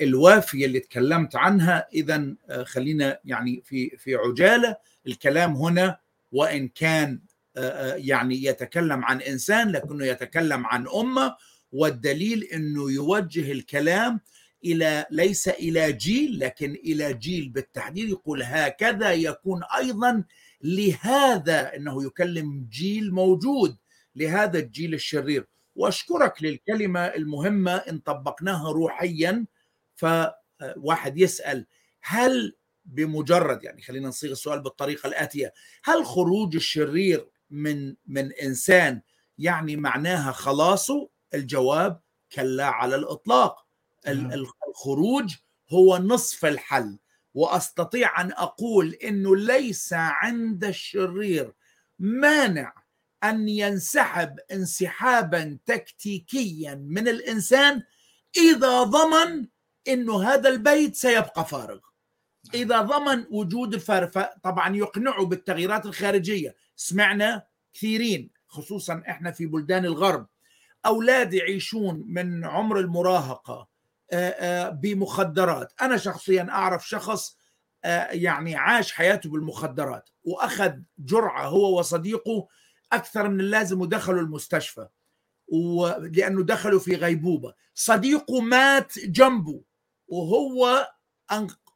[0.01, 1.89] الوافية اللي تكلمت عنها.
[1.93, 4.77] اذا خلينا يعني في في عجالة.
[5.07, 5.99] الكلام هنا
[6.33, 7.21] وإن كان
[7.97, 11.37] يعني يتكلم عن إنسان لكنه يتكلم عن أمة
[11.73, 14.21] والدليل إنه يوجه الكلام
[14.65, 18.09] إلى ليس إلى جيل لكن إلى جيل بالتحديد.
[18.09, 20.25] يقول هكذا يكون أيضا
[20.63, 23.77] لهذا إنه يكلم جيل موجود
[24.17, 25.47] لهذا الجيل الشرير.
[25.77, 29.47] وأشكرك للكلمة المهمة إن طبقناها روحيا.
[29.95, 31.67] فواحد يسأل
[32.01, 35.53] هل بمجرد يعني خلينا نصيغ السؤال بالطريقة الآتية
[35.85, 39.03] هل خروج الشرير من من إنسان
[39.39, 42.01] يعني معناها خلاصه الجواب
[42.33, 43.67] كلا على الإطلاق.
[44.07, 45.35] الخروج
[45.71, 46.99] هو نصف الحل.
[47.35, 51.53] وأستطيع أن أقول إنه ليس عند الشرير
[51.99, 52.75] مانع
[53.25, 57.83] أن ينسحب انسحابا تكتيكيا من الإنسان
[58.37, 59.47] إذا ضمن
[59.89, 61.79] إنه هذا البيت سيبقى فارغ.
[62.55, 66.57] إذا ضمن وجود الفارغ طبعا يقنعه بالتغييرات الخارجية.
[66.77, 67.43] سمعنا
[67.75, 70.27] كثيرين خصوصا إحنا في بلدان الغرب
[70.87, 73.69] أولاد يعيشون من عمر المراهقة
[74.73, 75.73] بمخدرات.
[75.83, 77.37] أنا شخصيا أعرف شخص
[78.11, 82.49] يعني عاش حياته بالمخدرات وأخذ جرعة هو وصديقه
[82.93, 84.89] أكثر من اللازم ودخلوا المستشفى
[85.99, 87.55] لأنه دخلوا في غيبوبة.
[87.75, 89.63] صديقه مات جنبه
[90.09, 90.89] وهو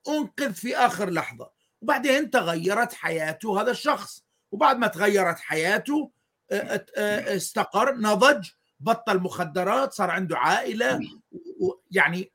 [0.08, 1.50] أنقذ في آخر لحظة.
[1.80, 4.24] وبعدين تغيرت حياته هذا الشخص.
[4.52, 6.12] وبعد ما تغيرت حياته
[6.50, 8.48] استقر نضج
[8.80, 11.00] بطل مخدرات صار عنده عائلة
[11.90, 12.32] يعني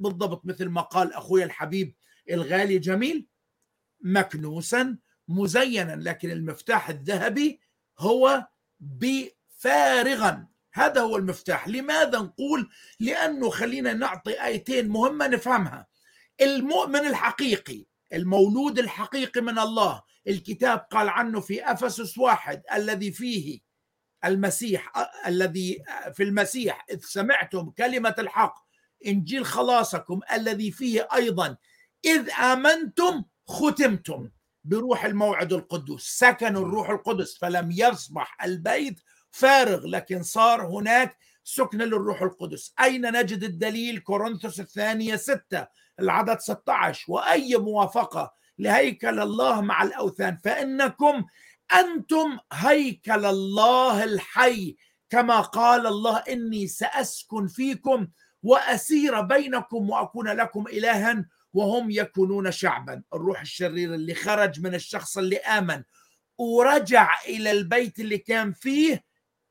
[0.00, 1.94] بالضبط مثل ما قال أخوي الحبيب
[2.30, 3.26] الغالي جميل
[4.00, 7.60] مكنوسا مزينا لكن المفتاح الذهبي
[7.98, 8.46] هو
[8.80, 10.46] بفارغا.
[10.72, 11.68] هذا هو المفتاح.
[11.68, 15.86] لماذا نقول؟ لأنه خلينا نعطي آيتين مهمة نفهمها.
[16.40, 23.60] المؤمن الحقيقي المولود الحقيقي من الله الكتاب قال عنه في أفسس واحد الذي فيه
[24.24, 24.92] المسيح
[25.26, 25.82] الذي
[26.14, 28.54] في المسيح إذ سمعتم كلمة الحق
[29.06, 31.56] إنجيل خلاصكم الذي فيه أيضا
[32.04, 34.30] إذ آمنتم ختمتم
[34.64, 42.22] بروح الموعد القدوس سكن الروح القدس فلم يصبح البيت فارغ لكن صار هناك سكن للروح
[42.22, 42.74] القدس.
[42.80, 45.66] أين نجد الدليل؟ كورنثوس الثانية ستة
[46.00, 51.24] العدد 16 وأي موافقة لهيكل الله مع الأوثان؟ فإنكم
[51.74, 54.76] أنتم هيكل الله الحي.
[55.10, 58.08] كما قال الله إني سأسكن فيكم
[58.42, 63.02] وأسير بينكم وأكون لكم إلها وهم يكونون شعبا.
[63.14, 65.82] الروح الشرير اللي خرج من الشخص اللي آمن
[66.38, 69.04] ورجع إلى البيت اللي كان فيه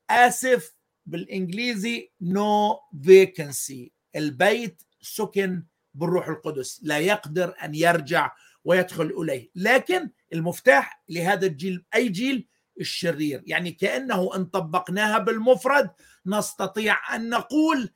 [0.09, 6.79] آسف بالإنجليزي نو no فيكنسي البيت سكن بالروح القدس.
[6.83, 8.31] لا يقدر أن يرجع
[8.63, 9.49] ويدخل إليه.
[9.55, 12.47] لكن المفتاح لهذا الجيل أي جيل؟
[12.79, 13.43] الشرير.
[13.45, 15.89] يعني كأنه إن طبقناها بالمفرد
[16.25, 17.89] نستطيع أن نقول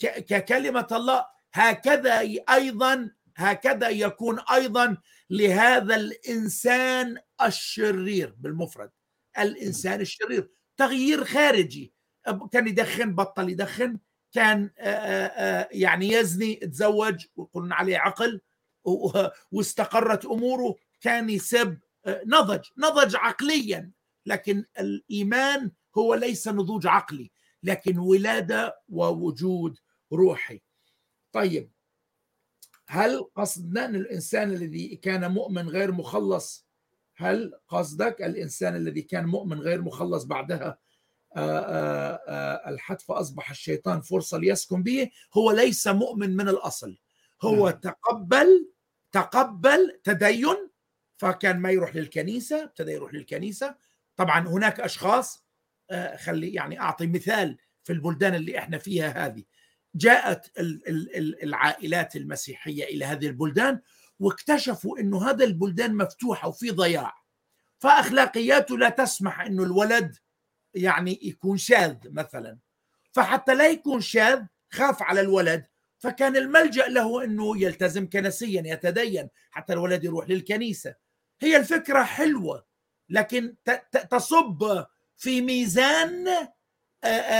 [0.00, 2.18] ككلمة الله هكذا
[2.50, 4.96] أيضا هكذا يكون أيضا
[5.30, 8.90] لهذا الإنسان الشرير بالمفرد.
[9.38, 10.50] الإنسان الشرير.
[10.76, 11.94] تغيير خارجي.
[12.52, 13.98] كان يدخن بطل يدخن
[14.32, 14.70] كان
[15.72, 18.40] يعني يزني تزوج وقلنا عليه عقل.
[19.52, 23.90] واستقرت أموره كان يسب نضج نضج عقليا.
[24.26, 27.30] لكن الإيمان هو ليس نضوج عقلي
[27.62, 29.78] لكن ولادة ووجود
[30.12, 30.60] روحي.
[31.32, 31.70] طيب
[32.86, 36.66] هل قصدنا أن الإنسان الذي كان مؤمن غير مخلص؟
[37.16, 40.78] هل قصدك الإنسان الذي كان مؤمن غير مخلص بعدها
[42.68, 46.98] الحتف أصبح الشيطان فرصة ليسكن به؟ هو ليس مؤمن من الأصل.
[47.42, 48.72] هو تقبل
[49.12, 50.70] تقبل تدين
[51.16, 53.76] فكان ما يروح للكنيسة ابتدى يروح للكنيسة.
[54.16, 55.44] طبعا هناك أشخاص
[56.16, 59.44] خلي يعني أعطي مثال في البلدان اللي إحنا فيها هذه.
[59.94, 60.50] جاءت
[61.42, 63.80] العائلات المسيحية إلى هذه البلدان
[64.18, 67.14] واكتشفوا إنه هذا البلدان مفتوحه وفي ضياع.
[67.78, 70.16] فاخلاقياته لا تسمح إنه الولد
[70.74, 72.58] يعني يكون شاذ مثلا.
[73.12, 75.66] فحتى لا يكون شاذ خاف على الولد
[76.00, 80.94] فكان الملجأ له أنه يلتزم كنسيا يتدين حتى الولد يروح للكنيسة.
[81.40, 82.66] هي الفكرة حلوة
[83.08, 83.54] لكن
[84.10, 84.84] تصب
[85.16, 86.26] في ميزان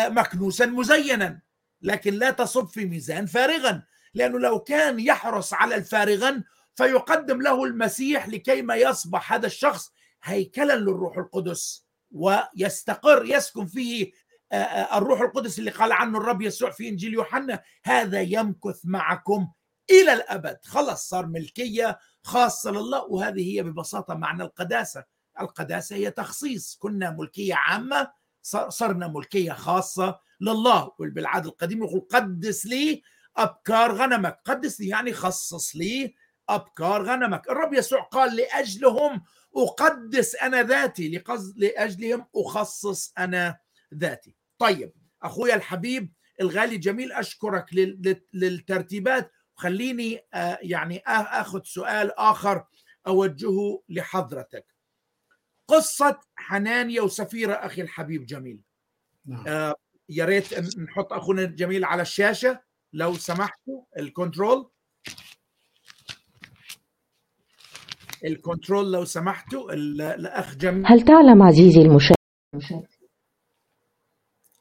[0.07, 1.41] مكنوسا مزينا
[1.83, 3.83] لكن لا تصب في ميزان فارغا.
[4.15, 6.45] لأنه لو كان يحرص على الفارغا
[6.75, 9.93] فيقدم له المسيح لكي ما يصبح هذا الشخص
[10.23, 14.13] هيكلا للروح القدس ويستقر يسكن فيه
[14.53, 19.49] الروح القدس اللي قال عنه الرب يسوع في إنجيل يوحنا هذا يمكث معكم
[19.91, 20.59] إلى الأبد.
[20.65, 25.05] خلص صار ملكية خاصة لله وهذه هي ببساطة معنى القداسة.
[25.41, 26.77] القداسة هي تخصيص.
[26.81, 28.13] كنا ملكية عامة
[28.69, 33.03] صرنا ملكية خاصة لله بالعهد القديم يقول قدس لي
[33.37, 34.41] أبكار غنمك.
[34.45, 36.15] قدس لي يعني خصص لي
[36.49, 37.51] أبكار غنمك.
[37.51, 39.23] الرب يسوع قال لأجلهم
[39.57, 41.09] أقدس أنا ذاتي.
[41.17, 43.59] لقصد لأجلهم أخصص أنا
[43.95, 44.40] ذاتي.
[44.61, 44.93] طيب
[45.23, 47.67] أخويا الحبيب الغالي جميل أشكرك
[48.35, 49.31] للترتيبات.
[49.55, 50.21] خليني
[50.63, 52.65] يعني أخذ سؤال آخر
[53.07, 54.67] أوجهه لحضرتك.
[55.69, 58.63] قصة حنانيا وسفيرة أخي الحبيب جميل.
[59.27, 59.45] نعم.
[59.49, 59.75] آه
[60.09, 62.61] يا ريت نحط أخونا جميل على الشاشة
[62.93, 64.71] لو سمحتوا ال control.
[68.25, 70.87] ال control لو سمحتوا الأخ جميل.
[70.87, 72.17] هل تعلم عزيزي المشاهد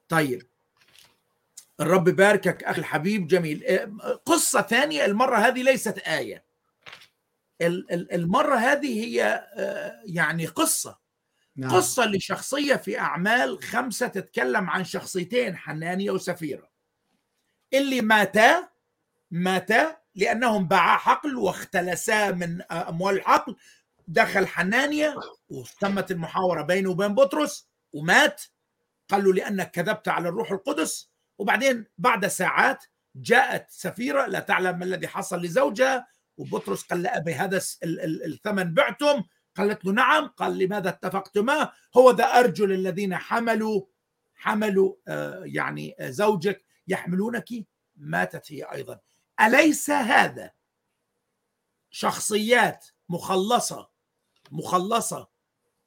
[0.09, 0.47] طيب.
[1.79, 3.89] الرب باركك أخي الحبيب جميل.
[4.25, 6.43] قصة ثانية المرة هذه ليست آية.
[7.61, 9.47] المرة هذه هي
[10.05, 10.99] يعني قصة.
[11.55, 11.71] نعم.
[11.71, 16.69] قصة لشخصية في أعمال خمسة تتكلم عن شخصيتين حنانية وسفيرة.
[17.73, 18.69] اللي ماتا
[19.31, 23.55] ماتا لأنهم باعا حقل واختلسا من أموال الحقل
[24.07, 25.15] دخل حنانيا
[25.49, 28.43] وتمت المحاورة بينه وبين بطرس ومات.
[29.09, 31.11] قال له لأنك كذبت على الروح القدس.
[31.37, 36.07] وبعدين بعد ساعات جاءت سفيرة لا تعلم ما الذي حصل لزوجها.
[36.37, 39.23] وبطرس قال لها بهذا الثمن بعتم.
[39.55, 40.27] قالت له نعم.
[40.27, 43.85] قال لماذا اتفقتما هو ذا أرجل الذين حملوا
[44.35, 44.95] حملوا
[45.45, 47.49] يعني زوجك يحملونك.
[47.95, 48.99] ماتت هي أيضا.
[49.41, 50.51] أليس هذا؟
[51.91, 53.89] شخصيات مخلصة
[54.51, 55.27] مخلصة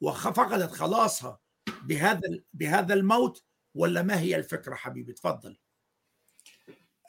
[0.01, 1.39] وفقدت خلاصها.
[1.83, 2.21] بهذا
[2.53, 3.43] بهذا الموت
[3.75, 5.57] ولا ما هي الفكرة حبيبي؟ تفضل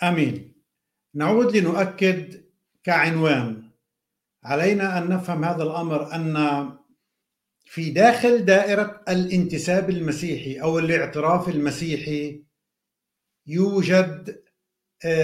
[0.02, 0.54] آمين.
[1.14, 2.44] نعود لنؤكد
[2.84, 3.70] كعنوان.
[4.44, 6.78] علينا أن نفهم هذا الأمر أن
[7.64, 12.44] في داخل دائرة الانتساب المسيحي أو الاعتراف المسيحي
[13.46, 14.44] يوجد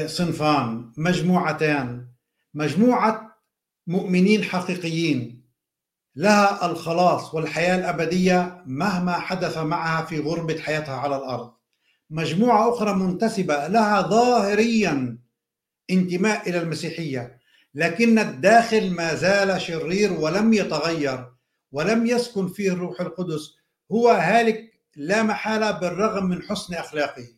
[0.06, 2.08] صنفان مجموعتان.
[2.54, 3.42] مجموعة
[3.86, 5.39] مؤمنين حقيقيين.
[6.16, 11.52] لها الخلاص والحياة الأبدية مهما حدث معها في غربة حياتها على الأرض.
[12.10, 15.18] مجموعة أخرى منتسبة لها ظاهريا
[15.90, 17.40] انتماء إلى المسيحية
[17.74, 21.32] لكن الداخل ما زال شرير ولم يتغير
[21.72, 23.50] ولم يسكن فيه الروح القدس.
[23.92, 27.28] هو هالك لا محالة بالرغم من حسن أخلاقه.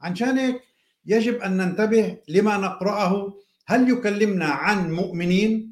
[0.00, 0.62] عشان هيك
[1.06, 3.34] يجب أن ننتبه لما نقرأه.
[3.66, 5.71] هل يكلمنا عن مؤمنين؟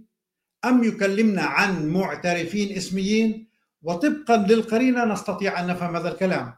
[0.64, 3.48] أم يكلمنا عن معترفين اسميين؟
[3.82, 6.54] وطبقا للقرينة نستطيع أن نفهم هذا الكلام.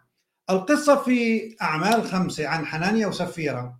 [0.50, 3.78] القصة في أعمال خمسة عن حنانيا وسفيرة.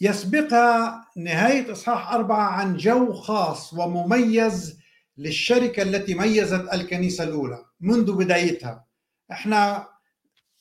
[0.00, 4.80] يسبقها نهاية إصحاح أربعة عن جو خاص ومميز
[5.18, 8.84] للشركة التي ميزت الكنيسة الأولى منذ بدايتها.
[9.32, 9.88] إحنا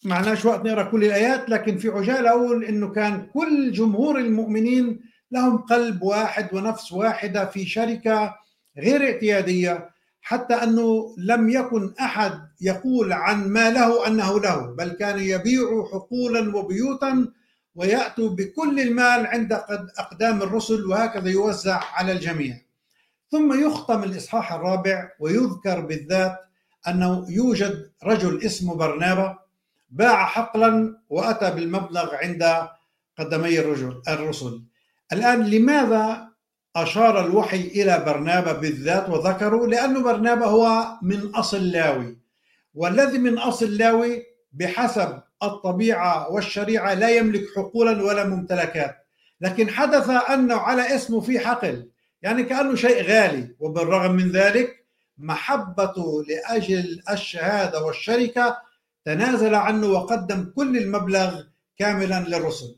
[0.05, 4.99] معناش وقت نقرأ كل الآيات لكن في عجالة أقول إنه كان كل جمهور المؤمنين
[5.32, 8.36] لهم قلب واحد ونفس واحدة في شركة
[8.78, 9.89] غير اعتيادية
[10.22, 16.58] حتى أنه لم يكن أحد يقول عن ما له أنه له بل كان يبيع حقولا
[16.58, 17.28] وبيوتا
[17.76, 19.54] ويأتوا بكل المال عند
[19.98, 22.62] أقدام الرسل وهكذا يوزع على الجميع.
[23.32, 26.39] ثم يختم الإصحاح الرابع ويذكر بالذات
[26.88, 29.39] أنه يوجد رجل اسمه برنابا
[29.89, 32.68] باع حقلا وأتى بالمبلغ عند
[33.18, 34.68] قدمي الرجل الرسل.
[35.13, 36.30] الآن لماذا
[36.76, 42.17] أشار الوحي إلى برنابا بالذات وذكره لأن برنابا هو من أصل لاوي
[42.74, 49.06] والذي من أصل لاوي بحسب الطبيعة والشريعة لا يملك حقولا ولا ممتلكات.
[49.41, 51.89] لكن حدث أنه على اسمه في حقل
[52.22, 54.86] يعني كأنه شيء غالي وبالرغم من ذلك
[55.17, 58.58] محبته لأجل الشهادة والشركة
[59.06, 61.43] تنازل عنه وقدم كل المبلغ
[61.78, 62.76] كاملا للرسل.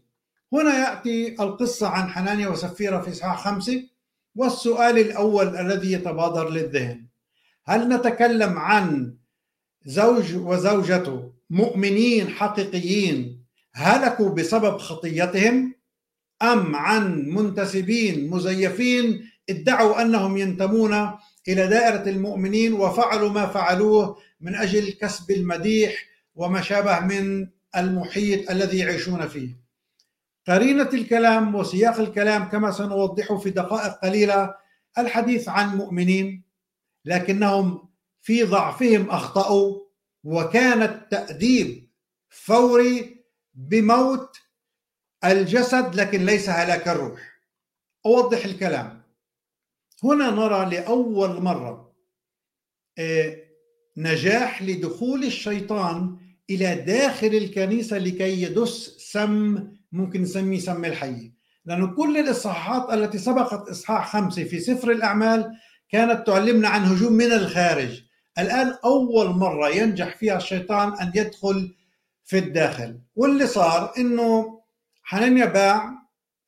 [0.54, 3.84] هنا يأتي القصة عن حنانيا وسفيرة في إصحاح خمسة
[4.36, 7.06] والسؤال الأول الذي يتبادر للذهن.
[7.66, 9.16] هل نتكلم عن
[9.86, 15.74] زوج وزوجته مؤمنين حقيقيين هلكوا بسبب خطيتهم
[16.42, 20.94] أم عن منتسبين مزيفين ادعوا أنهم ينتمون
[21.48, 28.78] إلى دائرة المؤمنين وفعلوا ما فعلوه من أجل كسب المديح وما شابه من المحيط الذي
[28.78, 29.61] يعيشون فيه؟
[30.48, 34.56] قرينة الكلام وسياق الكلام كما سنوضحه في دقائق قليلة
[34.98, 36.44] الحديث عن مؤمنين
[37.06, 37.90] لكنهم
[38.22, 39.80] في ضعفهم أخطأوا
[40.24, 41.90] وكان التأديب
[42.30, 44.38] فوري بموت
[45.26, 47.22] الجسد لكن ليس هلاك الروح.
[48.06, 49.02] أوضح الكلام.
[50.04, 51.92] هنا نرى لأول مرة
[53.98, 56.18] نجاح لدخول الشيطان
[56.50, 61.32] إلى داخل الكنيسة لكي يدس سم ممكن نسميه سم الحي.
[61.66, 65.52] لأنه كل الإصحاحات التي سبقت إصحاح خمسة في سفر الأعمال
[65.90, 68.02] كانت تعلمنا عن هجوم من الخارج.
[68.40, 71.76] الآن أول مرة ينجح فيها الشيطان أن يدخل
[72.26, 73.02] في الداخل.
[73.16, 74.62] واللي صار إنه
[75.04, 75.92] حنانيا باع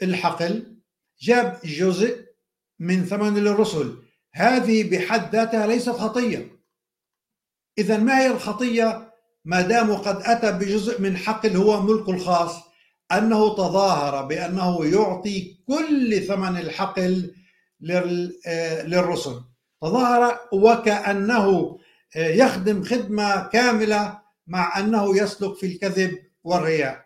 [0.01, 0.77] الحقل
[1.21, 2.25] جاب جزء
[2.79, 3.97] من ثمن الرسل.
[4.33, 6.51] هذه بحد ذاتها ليست خطية.
[7.77, 9.13] إذا ما هي الخطية؟
[9.45, 12.72] ما دام قد أتى بجزء من حقل هو ملكه الخاص
[13.11, 17.35] أنه تظاهر بأنه يعطي كل ثمن الحقل
[18.85, 19.41] للرسل.
[19.81, 21.77] تظاهر وكأنه
[22.15, 27.05] يخدم خدمة كاملة مع أنه يسلك في الكذب والرياء.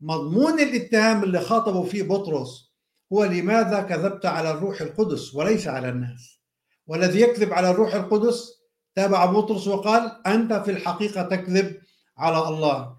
[0.00, 2.72] مضمون الاتهام اللي خاطبوا فيه بطرس
[3.12, 6.40] هو لماذا كذبت على الروح القدس وليس على الناس؟
[6.86, 8.52] والذي يكذب على الروح القدس
[8.94, 11.76] تابع بطرس وقال أنت في الحقيقة تكذب
[12.18, 12.95] على الله.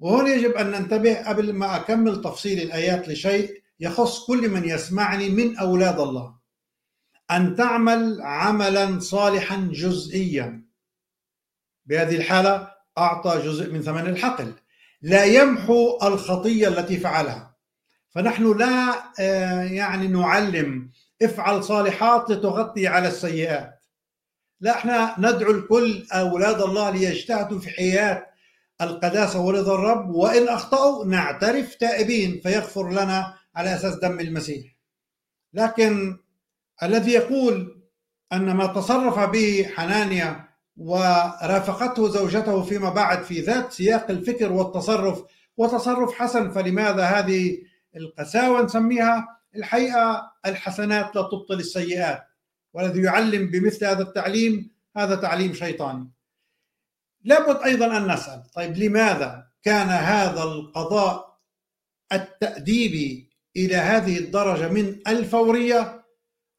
[0.00, 5.56] وهنا يجب أن ننتبه قبل ما أكمل تفصيل الآيات لشيء يخص كل من يسمعني من
[5.56, 6.34] أولاد الله.
[7.30, 10.64] أن تعمل عملا صالحا جزئيا.
[11.86, 14.52] بهذه الحالة أعطى جزء من ثمن الحقل.
[15.02, 17.56] لا يمحو الخطية التي فعلها.
[18.10, 19.04] فنحن لا
[19.64, 20.90] يعني نعلم
[21.22, 23.80] افعل صالحات لتغطي على السيئات.
[24.60, 28.29] لا إحنا ندعو الكل أولاد الله ليجتهدوا في حياة
[28.82, 34.76] القداسة ورضا الرب وإن أخطأوا نعترف تائبين فيغفر لنا على أساس دم المسيح.
[35.54, 36.16] لكن
[36.82, 37.82] الذي يقول
[38.32, 45.22] أن ما تصرف به حنانيا ورافقته زوجته فيما بعد في ذات سياق الفكر والتصرف
[45.56, 47.58] وتصرف حسن فلماذا هذه
[47.96, 52.22] القساوة نسميها؟ الحقيقة الحسنات لا تبطل السيئات
[52.74, 56.10] والذي يعلم بمثل هذا التعليم هذا تعليم شيطاني.
[57.24, 58.42] لابد أيضا أن نسأل.
[58.54, 61.38] طيب لماذا كان هذا القضاء
[62.12, 66.04] التأديبي إلى هذه الدرجة من الفورية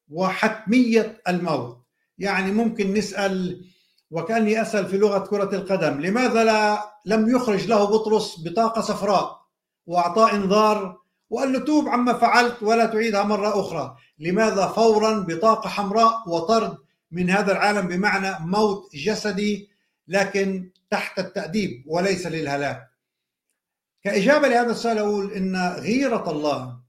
[0.08, 1.82] وحتمية الموت؟
[2.18, 3.64] يعني ممكن نسأل
[4.10, 9.42] وكأني أسأل في لغة كرة القدم لماذا لا لم يخرج له بطرس بطاقة صفراء
[9.86, 16.28] وأعطاه إنذار وقال له توب عما فعلت ولا تعيدها مرة أخرى؟ لماذا فورا بطاقة حمراء
[16.28, 16.78] وطرد
[17.10, 19.71] من هذا العالم بمعنى موت جسدي
[20.08, 22.88] لكن تحت التأديب وليس للهلاك.
[24.04, 26.80] كإجابة لهذا السؤال أقول إن غيرة الله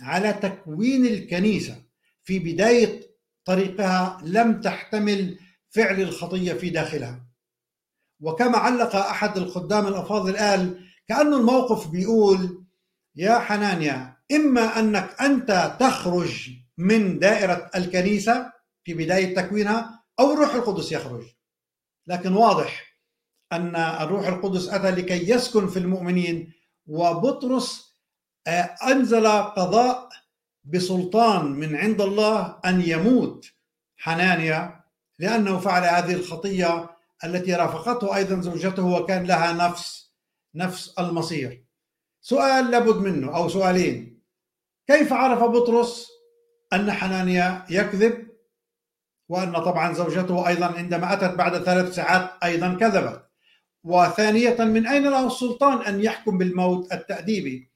[0.00, 1.82] على تكوين الكنيسة
[2.24, 3.00] في بداية
[3.44, 5.38] طريقها لم تحتمل
[5.70, 7.26] فعل الخطية في داخلها.
[8.20, 12.64] وكما علق أحد الخدام الأفاضل قال كأنه الموقف بيقول
[13.16, 18.52] يا حنانيا إما أنك أنت تخرج من دائرة الكنيسة
[18.84, 21.24] في بداية تكوينها أو الروح القدس يخرج.
[22.06, 22.98] لكن واضح
[23.52, 26.52] أن الروح القدس أتى لكي يسكن في المؤمنين
[26.86, 27.96] وبطرس
[28.46, 30.08] آه، أنزل قضاء
[30.64, 33.46] بسلطان من عند الله أن يموت
[33.96, 34.84] حنانيا
[35.18, 36.90] لأنه فعل هذه الخطية
[37.24, 40.12] التي رافقته أيضا زوجته وكان لها نفس
[40.54, 41.64] نفس المصير.
[42.20, 44.22] سؤال لابد منه أو سؤالين.
[44.86, 46.08] كيف عرف بطرس
[46.72, 48.31] أن حنانيا يكذب؟
[49.32, 53.22] وأن طبعا زوجته أيضا عندما أتت بعد ثلاث ساعات أيضا كذبت.
[53.84, 57.72] وثانية من أين له السلطان أن يحكم بالموت التأديبي؟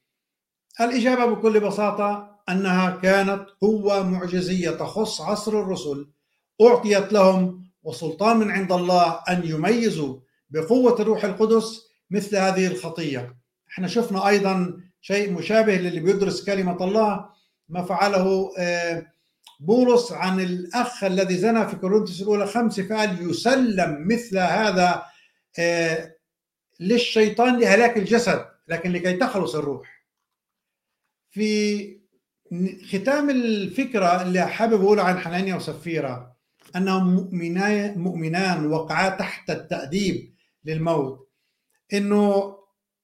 [0.80, 6.09] الإجابة بكل بساطة أنها كانت قوة معجزية تخص عصر الرسل
[6.62, 10.16] أعطيت لهم وسلطان من عند الله أن يميزوا
[10.50, 13.36] بقوة الروح القدس مثل هذه الخطية.
[13.72, 17.28] إحنا شفنا أيضا شيء مشابه للي بيدرس كلمة الله
[17.68, 19.07] ما فعله آه،
[19.61, 25.02] بولس عن الأخ الذي زنى في كورنثوس الأولى خمسة فقال يسلم مثل هذا
[25.59, 26.16] آه،
[26.80, 30.07] للشيطان لهلاك الجسد لكن لكي تخلص الروح.
[31.30, 32.00] في
[32.92, 36.36] ختام الفكرة اللي حابب أقول عن حنانيا وسفيرة
[36.76, 40.34] أنهم مؤمنان مؤمنان وقعا تحت التأديب
[40.64, 41.28] للموت.
[41.92, 42.57] إنه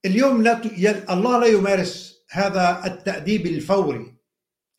[0.04, 0.66] اليوم لا ت...
[1.10, 4.11] الله لا يمارس هذا التأديب الفوري.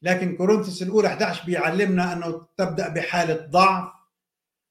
[0.04, 3.90] لكن كورنثوس الأولى 11 بيعلمنا أنه تبدأ بحالة ضعف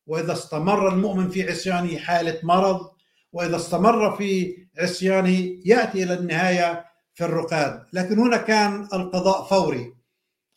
[0.07, 2.91] وإذا استمر المؤمن في عصيانه حالة مرض
[3.33, 7.85] وإذا استمر في عصيانه يأتي إلى النهاية في الرقاد.
[7.93, 9.95] لكن هنا كان القضاء فوري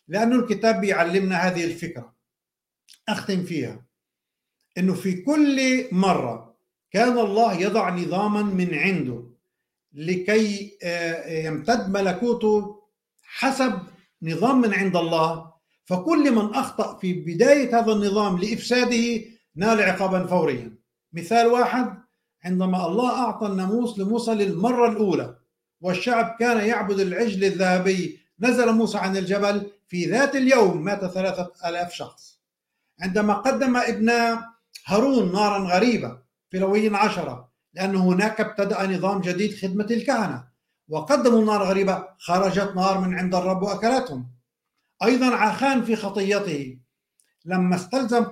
[0.07, 2.13] لأنه الكتاب بيعلمنا هذه الفكرة.
[3.09, 3.85] أختم فيها.
[4.77, 6.55] أنه في كل مرة
[6.91, 9.23] كان الله يضع نظاما من عنده
[9.93, 10.77] لكي
[11.27, 12.83] يمتد ملكوته
[13.23, 13.79] حسب
[14.25, 15.51] نظام من عند الله
[15.85, 19.21] فكل من أخطأ في بداية هذا النظام لإفساده
[19.55, 20.77] نال عقابا فوريا.
[21.13, 21.97] مثال واحد
[22.43, 25.35] عندما الله أعطى الناموس لموسى للمرة الأولى
[25.81, 31.93] والشعب كان يعبد العجل الذهبي نزل موسى عن الجبل في ذات اليوم مات ثلاثة ألاف
[31.93, 32.39] شخص.
[33.01, 34.11] عندما قدم ابن
[34.85, 36.17] هارون نارا غريبة
[36.49, 40.54] في لويين عشرة لأن هناك ابتدأ نظام جديد خدمة الكهنة.
[40.89, 44.27] وقدموا نار غريبة خرجت نار من عند الرب وأكلتهم.
[45.03, 46.79] أيضا عخان في خطيته.
[47.45, 48.23] لما استلزم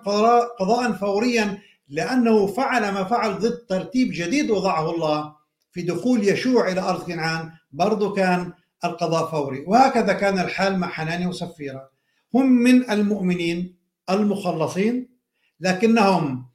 [0.60, 5.36] قضاء فوريا لأنه فعل ما فعل ضد ترتيب جديد وضعه الله
[5.72, 8.54] في دخول يشوع إلى أرض كنعان برضو كان
[8.86, 9.64] القضاء فوري.
[9.68, 11.90] وهكذا كان الحال مع حناني وسفيرة.
[12.34, 13.78] هم من المؤمنين
[14.10, 15.14] المخلصين
[15.60, 16.50] لكنهم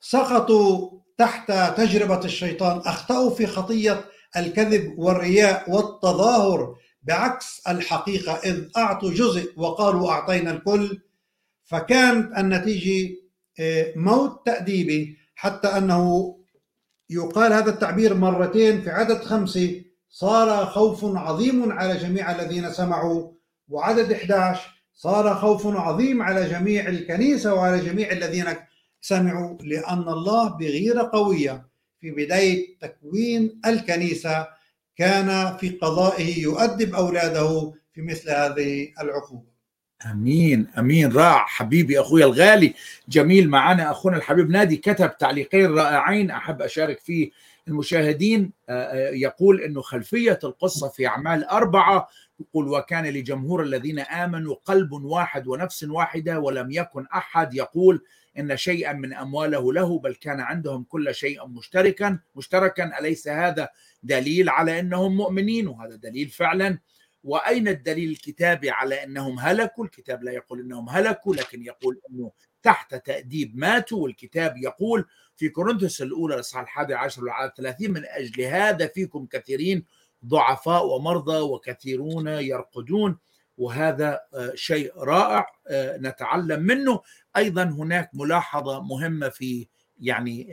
[0.00, 4.04] سقطوا تحت تجربة الشيطان أخطأوا في خطية
[4.36, 11.00] الكذب والرياء والتظاهر بعكس الحقيقة إذ أعطوا جزء وقالوا أعطينا الكل.
[11.64, 13.16] فكانت النتيجة
[13.60, 16.34] آه، موت تأديبي حتى أنه
[17.10, 19.82] يقال هذا التعبير مرتين في عدد خمسة.
[20.10, 23.32] صار خوف عظيم على جميع الذين سمعوا
[23.68, 28.46] وعدد 11 صار خوف عظيم على جميع الكنيسة وعلى جميع الذين
[29.00, 31.67] سمعوا لأن الله بغيرة قوية.
[32.00, 34.48] في بداية تكوين الكنيسة
[34.96, 39.58] كان في قضائه يؤدب أولاده في مثل هذه العقوبة.
[40.12, 41.12] أمين أمين.
[41.12, 41.46] رائع.
[41.46, 42.74] حبيبي أخوي الغالي.
[43.08, 43.48] جميل.
[43.48, 46.30] معنا أخونا الحبيب نادي كتب تعليقين رائعين.
[46.30, 47.30] أحب أشارك فيه
[47.68, 48.52] المشاهدين.
[49.12, 52.08] يقول إنه خلفية القصة في أعمال أربعة
[52.40, 57.54] يقول وكان لجمهور الذين آمنوا قلب واحد ونفس واحدة ولم يكن أحد.
[57.54, 58.04] يقول
[58.38, 62.18] إن شيئا من أمواله له بل كان عندهم كل شيء مشتركا.
[62.34, 63.68] مشتركا أليس هذا
[64.02, 66.78] دليل على أنهم مؤمنين؟ وهذا دليل فعلا.
[67.24, 72.32] وأين الدليل الكتابي على أنهم هلكوا؟ الكتاب لا يقول أنهم هلكوا لكن يقول إنه
[72.62, 74.02] تحت تأديب ماتوا.
[74.02, 75.04] والكتاب يقول
[75.36, 79.84] في كورنثوس الأولى الإصحاح الحادي عشر والعدد 30 من أجل هذا فيكم كثيرين
[80.24, 83.18] ضعفاء ومرضى وكثيرون يرقدون.
[83.58, 84.20] وهذا
[84.54, 87.00] شيء رائع نتعلم منه.
[87.36, 89.68] أيضا هناك ملاحظة مهمة في
[90.00, 90.48] يعني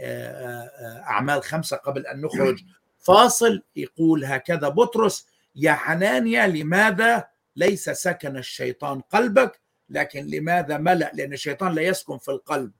[1.07, 2.63] أعمال خمسة قبل أن نخرج.
[3.07, 11.33] فاصل يقول هكذا بطرس يا حنانيا لماذا ليس سكن الشيطان قلبك؟ لكن لماذا ملأ؟ لأن
[11.33, 12.71] الشيطان لا يسكن في القلب.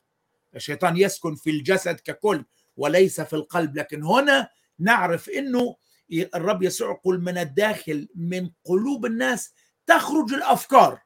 [0.56, 2.46] الشيطان يسكن في الجسد ككل
[2.78, 3.78] وليس في القلب.
[3.78, 4.50] لكن هنا
[4.80, 5.76] نعرف أنه
[6.36, 9.54] الرب يسوع يقول من الداخل من قلوب الناس
[9.88, 11.02] تخرج الأفكار.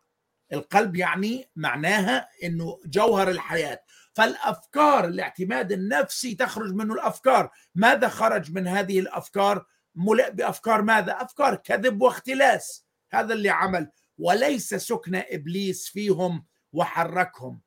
[0.53, 3.79] القلب يعني معناها أنه جوهر الحياة.
[4.13, 7.51] فالأفكار الاعتماد النفسي تخرج منه الأفكار.
[7.75, 9.65] ماذا خرج من هذه الأفكار؟
[9.95, 12.85] ملئ بأفكار ماذا؟ أفكار كذب واختلاس.
[13.11, 13.91] هذا اللي عمل.
[14.17, 17.61] وليس سكن إبليس فيهم وحركهم.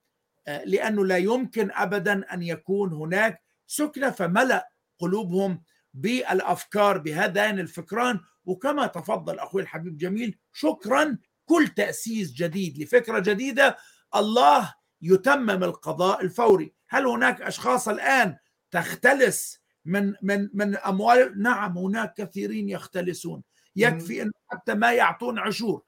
[0.64, 5.62] لأنه لا يمكن ابدا أن يكون هناك سكنة فملأ قلوبهم
[5.94, 6.98] بالأفكار.
[6.98, 13.76] بهذين الفكران وكما تفضل أخوي الحبيب جميل شكرا كل تأسيس جديد لفكرة جديدة
[14.16, 16.74] الله يتمم القضاء الفوري.
[16.88, 18.36] هل هناك أشخاص الآن
[18.70, 23.42] تختلس من من من أموال؟ نعم هناك كثيرين يختلسون.
[23.76, 25.82] يكفي انه حتى ما يعطون عشور.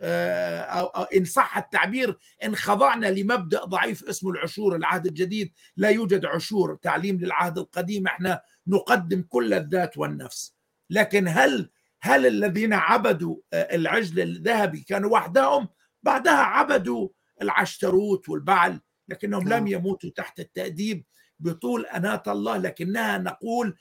[0.00, 6.78] أو إن صح التعبير إن خضعنا لمبدأ ضعيف اسمه العشور العهد الجديد لا يوجد عشور
[6.82, 10.54] تعليم للعهد القديم إحنا نقدم كل الذات والنفس.
[10.90, 11.70] لكن هل
[12.04, 15.68] هل الذين عبدوا العجل الذهبي كانوا وحدهم؟
[16.02, 17.08] بعدها عبدوا
[17.42, 21.04] العشتروت والبعل لكنهم لم يموتوا تحت التأديب
[21.38, 23.76] بطول أناة الله لكنها نقول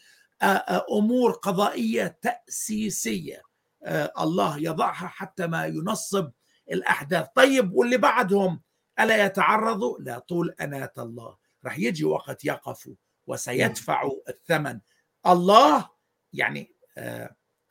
[0.92, 3.42] أمور قضائية تأسيسية.
[4.20, 6.32] الله يضعها حتى ما ينصب
[6.72, 7.28] الأحداث.
[7.36, 8.62] طيب واللي بعدهم؟
[9.00, 11.38] ألا يتعرضوا لا طول أناة الله.
[11.66, 12.96] رح يجي وقت يقفوا
[13.28, 14.80] وسيدفعوا الثمن.
[15.28, 15.90] الله
[16.34, 16.76] يعني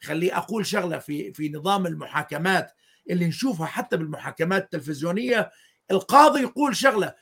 [0.02, 2.72] خلي أقول شغلة في في نظام المحاكمات
[3.10, 5.50] اللي نشوفها حتى بالمحاكمات التلفزيونية
[5.90, 7.14] القاضي يقول شغلة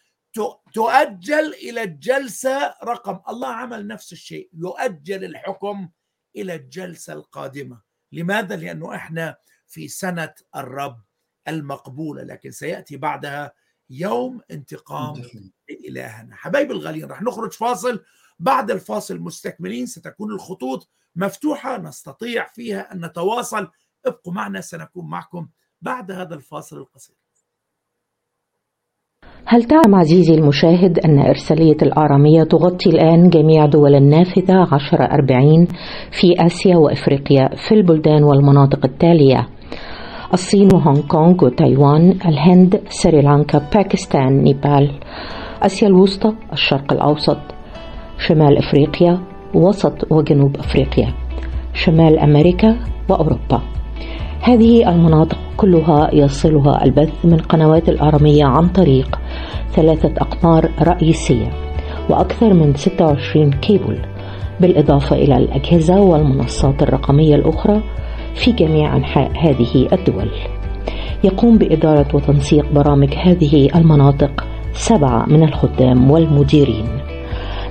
[0.73, 5.89] تؤجل إلى الجلسة رقم الله عمل نفس الشيء يؤجل الحكم
[6.37, 7.81] إلى الجلسة القادمة.
[8.13, 11.03] لماذا؟ لأنه إحنا في سنة الرب
[11.49, 13.53] المقبولة لكن سيأتي بعدها
[13.91, 15.23] يوم انتقام
[15.69, 16.37] لإلهنا.
[16.37, 18.05] حبايبي الغاليين رح نخرج فاصل
[18.41, 23.69] بعد الفاصل مستكملين ستكون الخطوط مفتوحة نستطيع فيها أن نتواصل.
[24.07, 25.49] ابقوا معنا سنكون معكم
[25.83, 27.17] بعد هذا الفاصل القصير.
[29.47, 35.67] هل تعلم عزيزي المشاهد أن إرسالية الآرامية تغطي الآن جميع دول النافذة 1040
[36.11, 39.49] في آسيا وإفريقيا في البلدان والمناطق التالية؟
[40.33, 45.01] الصين وهونغ كونغ وتايوان الهند سريلانكا باكستان نيبال.
[45.63, 47.60] آسيا الوسطى الشرق الأوسط.
[48.27, 49.19] شمال إفريقيا
[49.55, 51.15] وسط وجنوب أفريقيا
[51.75, 52.77] شمال أمريكا
[53.09, 53.61] وأوروبا.
[54.41, 59.19] هذه المناطق كلها يصلها البث من قنوات الآرامية عن طريق
[59.73, 61.51] ثلاثة أقمار رئيسية
[62.11, 63.99] وأكثر من 26 كيبل
[64.61, 67.83] بالإضافة إلى الأجهزة والمنصات الرقمية الأخرى
[68.35, 70.31] في جميع أنحاء هذه الدول.
[71.25, 77.00] يقوم بإدارة وتنسيق برامج هذه المناطق سبعة من الخدام والمديرين.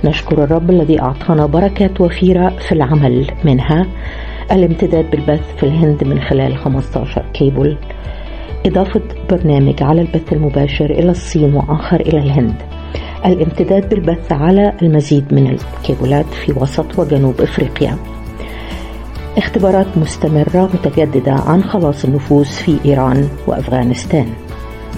[0.04, 3.86] نشكر الرب الذي أعطانا بركات وفيرة في العمل منها.
[4.52, 7.76] الامتداد بالبث في الهند من خلال 15 كيبل.
[8.66, 12.54] إضافة برنامج على البث المباشر إلى الصين وآخر إلى الهند.
[13.26, 17.96] الامتداد بالبث على المزيد من الكيبلات في وسط وجنوب إفريقيا.
[19.36, 24.26] اختبارات مستمرة متجددة عن خلاص النفوس في إيران وأفغانستان.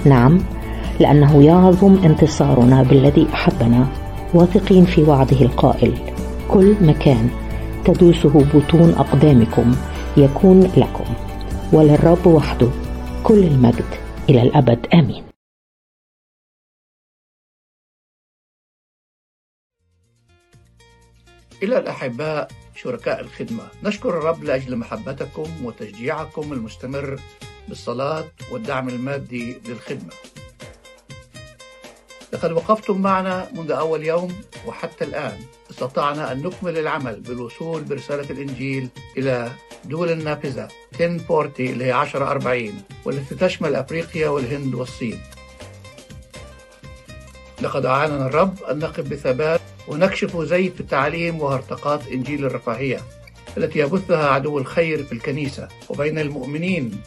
[0.04, 0.38] نعم
[1.00, 4.01] لأنه يعظم انتصارنا بالذي أحبنا.
[4.34, 6.14] واثقين في وعده القائل.
[6.48, 7.30] كل مكان
[7.84, 9.76] تدوسه بطون أقدامكم
[10.16, 11.14] يكون لكم.
[11.72, 12.68] وللرب وحده
[13.22, 13.84] كل المجد
[14.28, 14.86] إلى الأبد.
[14.94, 15.24] آمين.
[21.62, 23.68] إلى الأحباء شركاء الخدمة.
[23.84, 27.20] نشكر الرب لأجل محبتكم وتشجيعكم المستمر
[27.68, 30.31] بالصلاة والدعم المادي للخدمة.
[32.32, 34.34] لقد وقفتم معنا منذ أول يوم
[34.66, 35.38] وحتى الآن.
[35.70, 39.52] استطعنا أن نكمل العمل بالوصول برسالة الإنجيل إلى
[39.84, 40.68] دول النافذة.
[41.00, 45.20] 1040 اللي هي 1040 والتي تشمل أفريقيا والهند والصين.
[47.62, 53.00] لقد أعاننا الرب أن نقف بثبات ونكشف زيت التعليم وهرطقات إنجيل الرفاهية
[53.56, 57.00] التي يبثها عدو الخير في الكنيسة وبين المؤمنين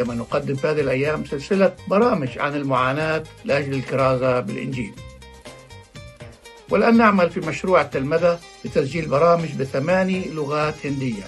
[0.00, 4.92] كما نقدم في هذه الأيام سلسلة برامج عن المعاناة لأجل الكرازة بالإنجيل.
[6.70, 11.24] والآن نعمل في مشروع التلمذة لتسجيل برامج بثماني لغات هندية.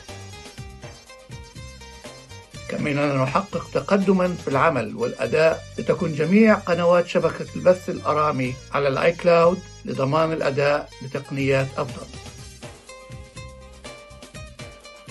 [2.68, 9.12] كما أننا نحقق تقدما في العمل والأداء لتكون جميع قنوات شبكة البث الأرامي على ال
[9.12, 12.21] iCloud لضمان الأداء بتقنيات أفضل.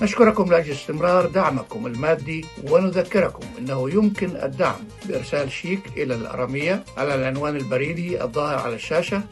[0.01, 7.55] نشكركم لأجل استمرار دعمكم المادي ونذكركم أنه يمكن الدعم بإرسال شيك إلى الأرامية على العنوان
[7.55, 9.23] البريدي الظاهر على الشاشة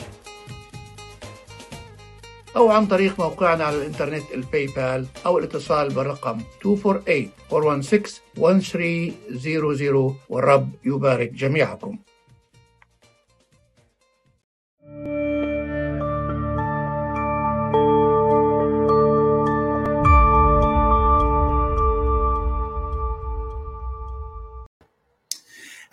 [2.55, 6.71] أو عن طريق موقعنا على الإنترنت الباي بال أو الاتصال بالرقم 248-416-1300
[10.29, 11.99] والرب يبارك جميعكم.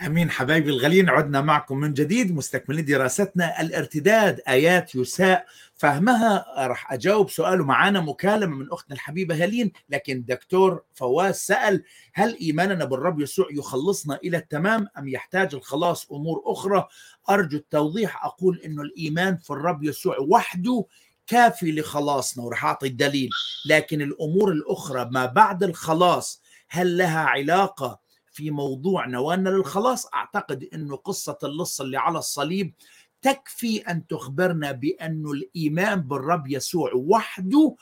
[0.01, 3.61] أمين حبايبي الغاليين عدنا معكم من جديد مستكملين دراستنا.
[3.61, 5.47] الارتداد آيات يساء.
[5.75, 7.65] فهمها راح أجاوب سؤاله.
[7.65, 11.85] معانا مكالمة من أختنا الحبيبة هلين لكن دكتور فواز سأل
[12.15, 16.89] هل إيماننا بالرب يسوع يخلصنا إلى التمام أم يحتاج الخلاص أمور أخرى؟
[17.31, 18.25] أرجو التوضيح.
[18.25, 20.85] أقول إنه الإيمان في الرب يسوع وحده
[21.27, 23.31] كافي لخلاصنا وراح أعطي الدليل.
[23.67, 28.06] لكن الأمور الأخرى ما بعد الخلاص هل لها علاقة
[28.37, 30.07] في موضوع نوانا للخلاص.
[30.15, 32.75] أعتقد إنه قصة اللص اللي على الصليب
[33.23, 37.77] تكفي أن تخبرنا بانه الإيمان بالرب يسوع وحده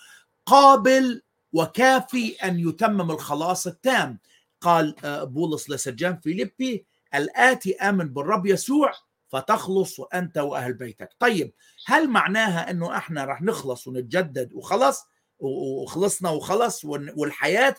[0.46, 4.18] قابل وكافي أن يتمم الخلاص التام.
[4.60, 8.92] قال بولس لسجان فيليبي الآتي آمن بالرب يسوع
[9.28, 11.10] فتخلص وانت وأهل بيتك.
[11.18, 11.52] طيب
[11.86, 15.04] هل معناها إنه إحنا راح نخلص ونتجدد وخلص
[15.38, 17.74] وخلصنا وخلص والحياة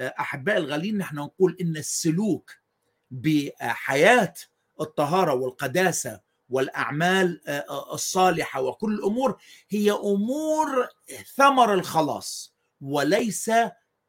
[0.00, 2.52] احبائي الغاليين نحن نقول إن السلوك
[3.10, 4.34] بحياة
[4.80, 7.40] الطهارة والقداسة والأعمال
[7.92, 10.88] الصالحة وكل الأمور هي أمور
[11.34, 13.50] ثمر الخلاص وليس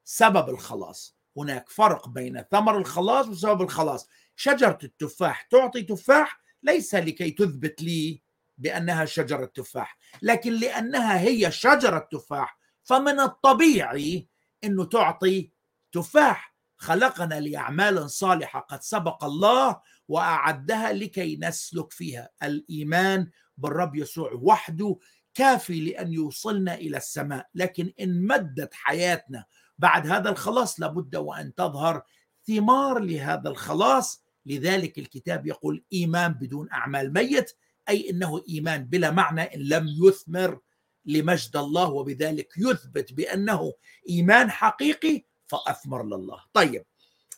[0.03, 1.17] سبب الخلاص.
[1.37, 4.07] هناك فرق بين ثمر الخلاص وسبب الخلاص.
[4.35, 8.21] شجرة التفاح تعطي تفاح ليس لكي تثبت لي
[8.57, 14.27] بأنها شجرة تفاح لكن لأنها هي شجرة تفاح فمن الطبيعي
[14.63, 15.51] إنه تعطي
[15.97, 16.57] تفاح.
[16.79, 24.97] خلقنا لاعمال صالحة قد سبق الله وأعدها لكي نسلك فيها الإيمان بالرب يسوع وحده.
[25.33, 29.45] كافي لأن يوصلنا إلى السماء لكن إن مدت حياتنا
[29.77, 32.01] بعد هذا الخلاص لابد وأن تظهر
[32.47, 34.23] ثمار لهذا الخلاص.
[34.45, 37.51] لذلك الكتاب يقول إيمان بدون أعمال ميت
[37.89, 40.59] أي إنه إيمان بلا معنى إن لم يثمر
[41.05, 43.73] لمجد الله وبذلك يثبت بأنه
[44.09, 46.39] إيمان حقيقي فأثمر لله.
[46.53, 46.83] طيب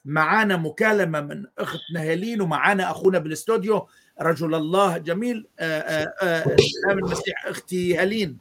[0.06, 3.88] معانا مكالمة من اختنا هيلين ومعانا أخونا بالاستوديو
[4.22, 8.38] رجل الله جميل سلام المسيح أختي هلين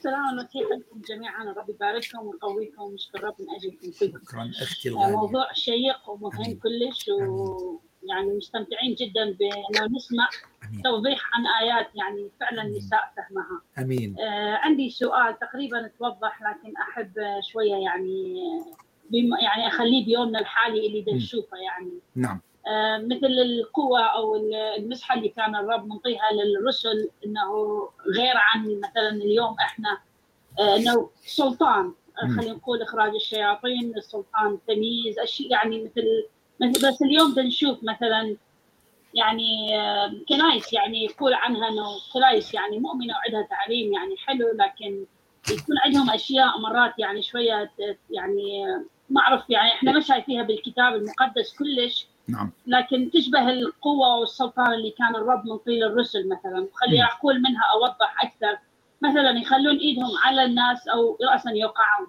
[0.00, 3.98] سلام المسيح لكم جميعا رب يبارككم ويقويكم ونشكر رب من أجلكم.
[4.00, 5.16] كلكم شكرا أختي الغالية.
[5.16, 6.58] موضوع شيق ومهم.
[6.58, 7.10] كلش
[8.06, 10.28] ويعني مستمتعين جدا بان نسمع
[10.68, 12.76] أمين توضيح عن آيات يعني فعلا أمين.
[12.76, 17.12] نساء فهمها أمين آه عندي سؤال تقريبا توضح لكن أحب
[17.52, 18.34] شوية يعني
[19.10, 21.18] بم يعني أخليه بيومنا الحالي اللي دا مم.
[21.18, 24.36] نشوفه يعني نعم آه، مثل القوة أو
[24.78, 27.50] المسحة اللي كان الرب منطيها للرسل أنه
[28.16, 29.98] غير عن مثلا اليوم إحنا
[30.58, 31.92] آه، أنه سلطان
[32.22, 32.36] آه، مم.
[32.36, 36.26] خلينا نقول إخراج الشياطين السلطان تمييز أشياء يعني مثل
[36.60, 38.36] بس اليوم بنشوف مثلا
[39.14, 39.68] يعني
[40.28, 41.84] كنايس يعني يقول عنها إنه
[42.14, 45.04] كنايس يعني مؤمنة وعندها تعليم يعني حلو لكن
[45.50, 47.70] يكون عندهم أشياء مرات يعني شوية
[48.10, 48.64] يعني
[49.10, 52.50] ما أعرف يعني إحنا ما شايفيها بالكتاب المقدس كلش نعم.
[52.66, 56.68] لكن تشبه القوة والسلطان اللي كان الرب منطي للرسل مثلا.
[56.74, 57.08] خليني مم.
[57.18, 58.58] أقول منها أوضح أكثر.
[59.02, 62.06] مثلا يخلون إيدهم على الناس أو رأسا يوقعون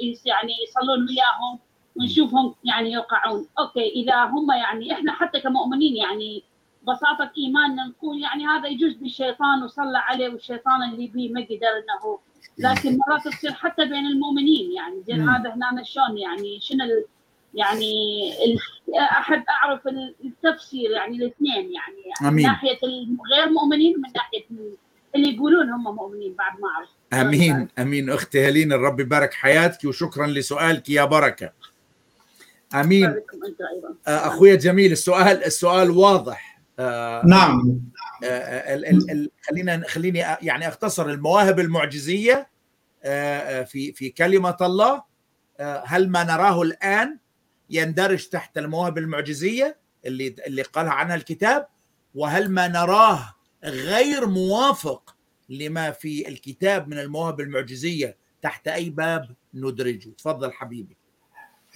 [0.00, 1.58] يس- يعني يصلون وياهم.
[2.00, 6.42] ونشوفهم يعني يوقعون okay إذا هم يعني إحنا حتى كمؤمنين يعني
[6.88, 12.18] بساطة إيماننا نقول يعني هذا يجوز بالشيطان وصلى عليه والشيطان اللي بيه ما قدر إنه
[12.58, 15.28] لكن مرات تصير حتى بين المؤمنين يعني زين.
[15.28, 17.04] هذا هنا شلون يعني شنو ال-
[17.54, 17.92] يعني
[18.44, 18.58] ال-
[18.98, 19.80] احب أعرف
[20.24, 22.34] التفسير يعني الاثنين يعني آمين.
[22.34, 24.44] من ناحية الغير مؤمنين ومن ناحية
[25.14, 26.88] اللي يقولون هم مؤمنين بعد ما أعرف
[27.26, 31.52] آمين آمين أختي هلين الرب يبارك حياتك وشكرا لسؤالك يا بركة
[32.74, 33.04] أمين.
[34.08, 36.60] آه، اخويا جميل السؤال السؤال واضح.
[36.78, 37.80] آه، نعم.
[38.24, 41.10] آه، ال- ال- ال- خلينا خليني يعني أختصر.
[41.10, 42.50] المواهب المعجزية
[43.64, 45.02] في في كلمة الله
[45.86, 47.18] هل ما نراه الآن
[47.70, 51.66] يندرج تحت المواهب المعجزية اللي اللي قالها عنها الكتاب؟
[52.14, 55.16] وهل ما نراه غير موافق
[55.48, 60.96] لما في الكتاب من المواهب المعجزية تحت أي باب ندرجه؟ تفضل حبيبي.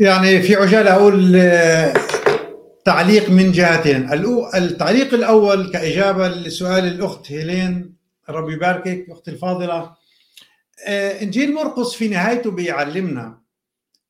[0.01, 1.33] يعني في عجالة أقول
[2.85, 4.13] تعليق من جهتين.
[4.55, 7.95] التعليق الأول كإجابة لسؤال الأخت هيلين
[8.29, 9.95] ربي يباركك أختي الفاضلة.
[10.87, 13.39] آه، إنجيل مرقس في نهايته بيعلمنا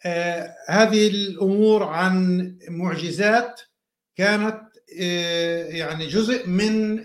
[0.06, 3.60] آه، هذه الأمور عن معجزات
[4.16, 4.60] كانت
[5.00, 7.04] آه، يعني جزء من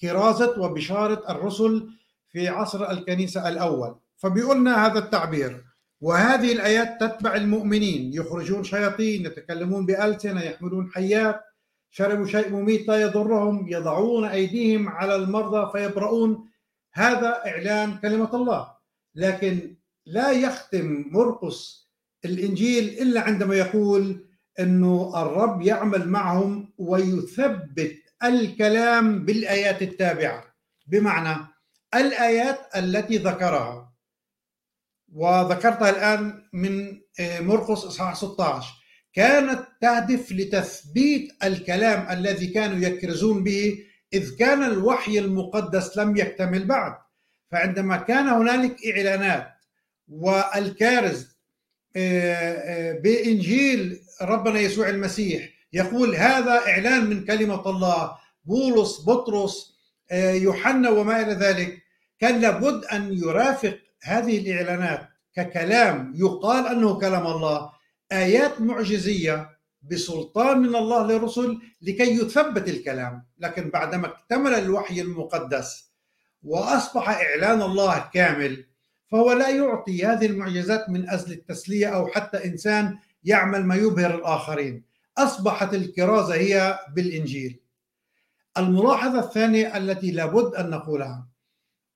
[0.00, 1.88] كرازة وبشارة الرسل
[2.32, 3.96] في عصر الكنيسة الأول.
[4.16, 5.71] فبيقولنا هذا التعبير
[6.02, 8.12] وهذه الآيات تتبع المؤمنين.
[8.14, 11.40] يخرجون شياطين يتكلمون بألسنة يحملون حيات
[11.90, 16.48] شربوا شيء مميت لا يضرهم يضعون أيديهم على المرضى فيبرؤون.
[16.94, 18.72] هذا إعلان كلمة الله.
[19.14, 19.76] لكن
[20.06, 21.88] لا يختم مرقس
[22.24, 24.26] الإنجيل إلا عندما يقول
[24.60, 30.44] إنه الرب يعمل معهم ويثبت الكلام بالآيات التابعة.
[30.86, 31.46] بمعنى
[31.94, 33.91] الآيات التي ذكرها.
[35.12, 38.74] وذكرتها الآن من آه، مرقس اصحاح 16
[39.14, 43.78] كانت تهدف لتثبيت الكلام الذي كانوا يكرزون به
[44.14, 46.94] إذ كان الوحي المقدس لم يكتمل بعد.
[47.50, 49.48] فعندما كان هنالك إعلانات
[50.08, 51.36] والكارز
[51.96, 59.72] آه، آه، بإنجيل ربنا يسوع المسيح يقول هذا إعلان من كلمة الله بولس بطرس
[60.12, 61.82] يوحنا وما إلى ذلك
[62.18, 67.72] كان لابد أن يرافق هذه الإعلانات ككلام يقال أنه كلام الله
[68.12, 69.58] آيات معجزية
[69.90, 73.24] بسلطان من الله للرسل لكي يثبت الكلام.
[73.38, 75.92] لكن بعدما اكتمل الوحي المقدس
[76.42, 78.64] وأصبح إعلان الله كامل
[79.10, 84.84] فهو لا يعطي هذه المعجزات من أجل التسلية أو حتى إنسان يعمل ما يبهر الآخرين.
[85.18, 87.60] أصبحت الكرازة هي بالإنجيل.
[88.58, 91.31] الملاحظة الثانية التي لابد أن نقولها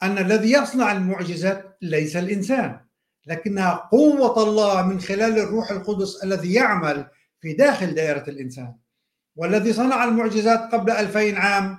[0.03, 2.81] أن الذي يصنع المعجزات ليس الإنسان
[3.27, 7.07] لكنها قوة الله من خلال الروح القدس الذي يعمل
[7.41, 8.75] في داخل دائرة الإنسان.
[9.37, 11.79] والذي صنع المعجزات قبل ألفين عام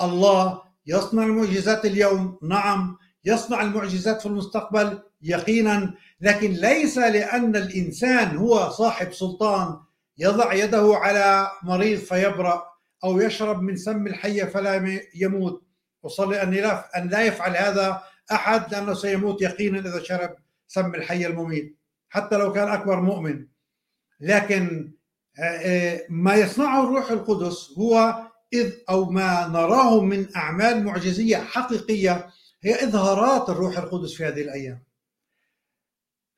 [0.00, 8.70] الله يصنع المعجزات اليوم نعم يصنع المعجزات في المستقبل يقينا لكن ليس لأن الإنسان هو
[8.70, 9.76] صاحب سلطان
[10.18, 12.64] يضع يده على مريض فيبرأ
[13.04, 15.63] أو يشرب من سم الحية فلا يموت.
[16.04, 18.02] وصلي أن لا أن لا يفعل هذا
[18.32, 20.36] أحد لأنه سيموت يقينا إذا شرب
[20.68, 21.78] سم الحية المميت
[22.08, 23.46] حتى لو كان أكبر مؤمن.
[24.20, 24.92] لكن
[25.38, 28.14] آه، آه، ما يصنعه الروح القدس هو
[28.52, 32.30] إذ أو ما نراه من أعمال معجزية حقيقية
[32.62, 34.82] هي إظهارات الروح القدس في هذه الأيام.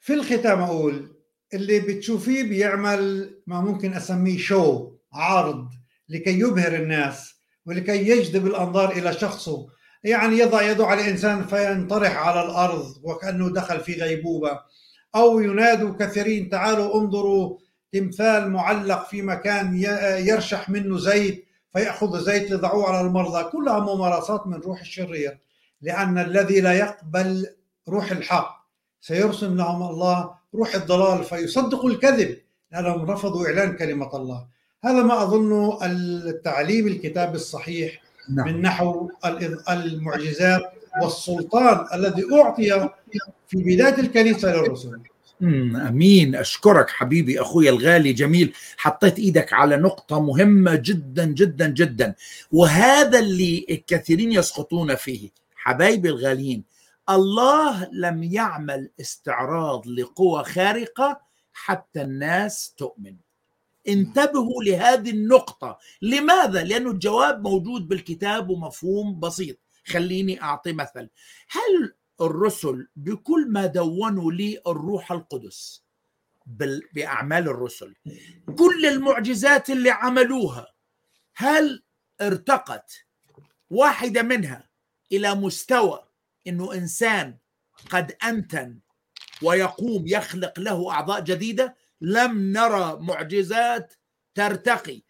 [0.00, 1.16] في الختام أقول
[1.54, 5.68] اللي بتشوفيه بيعمل ما ممكن أسميه شو عرض
[6.08, 7.36] لكي يبهر الناس.
[7.66, 9.66] ولكي يجذب الأنظار إلى شخصه.
[10.04, 14.60] يعني يضع يده على إنسان فينطرح على الأرض وكأنه دخل في غيبوبة.
[15.16, 17.58] أو ينادوا كثيرين تعالوا انظروا
[17.92, 19.76] تمثال معلق في مكان
[20.26, 23.50] يرشح منه زيت فيأخذ زيت ليضعوه على المرضى.
[23.50, 25.38] كلها ممارسات من روح الشرير
[25.80, 27.46] لأن الذي لا يقبل
[27.88, 28.66] روح الحق.
[29.00, 32.38] سيرسم لهم الله روح الضلال فيصدقوا الكذب
[32.72, 34.46] لأنهم رفضوا إعلان كلمة الله.
[34.87, 35.78] هذا ما أظن
[36.28, 38.03] التعليم الكتاب الصحيح
[38.34, 38.47] نعم.
[38.47, 39.11] من نحو
[39.70, 40.62] المعجزات
[41.03, 42.91] والسلطان الذي أعطي
[43.49, 45.01] في بداية الكنيسة للرسل
[45.43, 46.37] أمين.
[46.37, 48.53] أشكرك حبيبي أخوي الغالي جميل.
[48.76, 52.14] حطيت إيدك على نقطة مهمة جدا جدا جدا.
[52.53, 56.64] وهذا اللي الكثيرين يسقطون فيه حبايبي الغاليين.
[57.11, 61.20] الله لم يعمل استعراض لقوى خارقة
[61.53, 63.26] حتى الناس تؤمن.
[63.89, 65.78] انتبهوا لهذه النقطة.
[66.03, 69.59] لماذا؟ لأنه الجواب موجود بالكتاب ومفهوم بسيط.
[69.87, 71.09] خليني أعطي مثل.
[71.49, 75.87] هل الرسل بكل ما دونوا لي الروح القدس
[76.95, 77.95] بأعمال الرسل
[78.59, 80.74] كل المعجزات اللي عملوها
[81.34, 81.82] هل
[82.20, 83.07] ارتقت
[83.70, 84.68] واحدة منها
[85.12, 86.09] إلى مستوى
[86.47, 87.39] إنه إنسان
[87.91, 88.78] قد أنتن
[89.43, 93.94] ويقوم يخلق له أعضاء جديدة؟ لم نرى معجزات
[94.34, 95.03] ترتقي.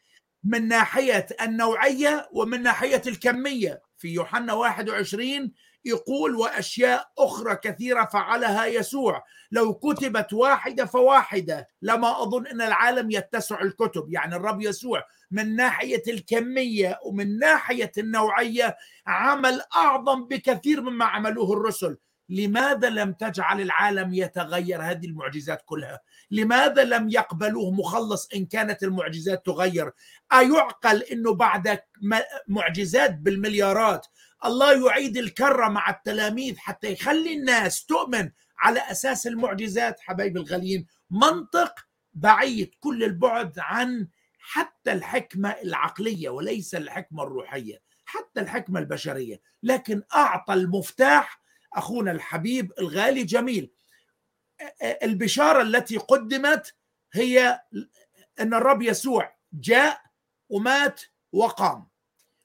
[0.45, 3.83] من ناحية النوعية ومن ناحية الكمية.
[3.99, 5.53] في يوحنا 21
[5.85, 9.25] يقول وأشياء أخرى كثيرة فعلها يسوع.
[9.53, 14.07] لو كتبت واحدة فواحدة لما أظن أن العالم يتسع الكتب.
[14.13, 18.77] يعني الرب يسوع من ناحية الكمية ومن ناحية النوعية
[19.07, 21.97] عمل أعظم بكثير مما عملوه الرسل.
[22.29, 26.01] لماذا لم تجعل العالم يتغير هذه المعجزات كلها؟
[26.31, 29.93] لماذا لم يقبلوه مخلص إن كانت المعجزات تغير؟
[30.33, 31.79] أيعقل إنه بعد
[32.49, 34.07] معجزات بالمليارات
[34.45, 41.75] الله يعيد الكرة مع التلاميذ حتى يخلي الناس تؤمن على أساس المعجزات؟ حبايب الغاليين منطق
[42.15, 44.09] بعيد كل البعد عن
[44.39, 51.41] حتى الحكمة العقلية وليس الحكمة الروحية حتى الحكمة البشرية لكن أعطى المفتاح
[51.77, 53.71] أخونا الحبيب الغالي جميل.
[54.83, 56.75] البشارة التي قدمت
[57.13, 57.61] هي
[58.41, 60.01] أن الرب يسوع جاء
[60.49, 61.03] ومات
[61.33, 61.89] وقام.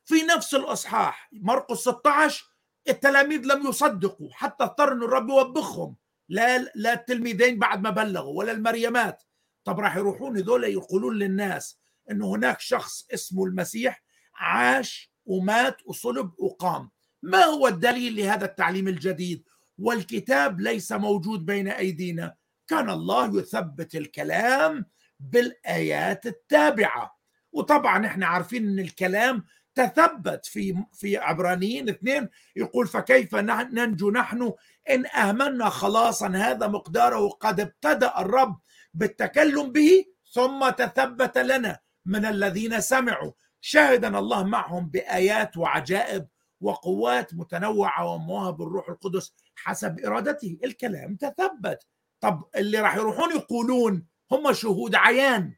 [0.06, 2.52] في نفس الإصحاح مرقس 16
[2.90, 5.96] التلاميذ لم يصدقوا حتى اضطر إن الرب يوبخهم.
[6.30, 9.24] لا لا التلميذين بعد ما بلغوا ولا المريمات.
[9.64, 11.80] طب راح يروحون هذول يقولون للناس
[12.12, 14.04] انه هناك شخص اسمه المسيح
[14.36, 16.92] عاش ومات وصلب وقام.
[17.24, 19.44] ما هو الدليل لهذا التعليم الجديد؟
[19.78, 22.36] والكتاب ليس موجود بين أيدينا.
[22.68, 24.86] كان الله يثبت الكلام
[25.20, 27.20] بالآيات التابعة.
[27.52, 29.44] وطبعا إحنا عارفين إن الكلام
[29.76, 32.30] تثبت في في عبرانيين اثنين.
[32.56, 34.54] يقول فكيف ننجو نحن
[34.90, 38.60] إن اهملنا خلاصا هذا مقداره قد ابتدأ الرب
[38.94, 43.32] بالتكلم به ثم تثبت لنا من الذين سمعوا.
[43.62, 46.28] شاهدا الله معهم بآيات وعجائب
[46.62, 50.60] وقوات متنوعة ومواهب الروح القدس حسب إرادته.
[50.64, 51.88] الكلام تثبت.
[52.22, 55.56] طب اللي راح يروحون يقولون هم شهود عيان.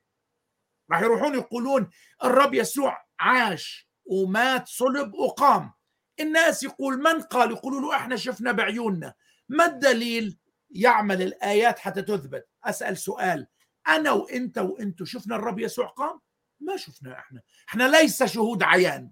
[0.92, 1.90] راح يروحون يقولون
[2.24, 5.74] الرب يسوع عاش ومات صلب وقام.
[6.20, 9.14] الناس يقول من قال؟ يقولوا له إحنا شفنا بعيوننا.
[9.50, 10.38] ما الدليل
[10.72, 13.48] يعمل الآيات حتى تثبت؟ أسأل سؤال.
[13.88, 16.20] أنا وإنت وانتو شفنا الرب يسوع قام؟
[16.60, 17.42] ما شفنا إحنا.
[17.70, 19.12] إحنا ليس شهود عيان.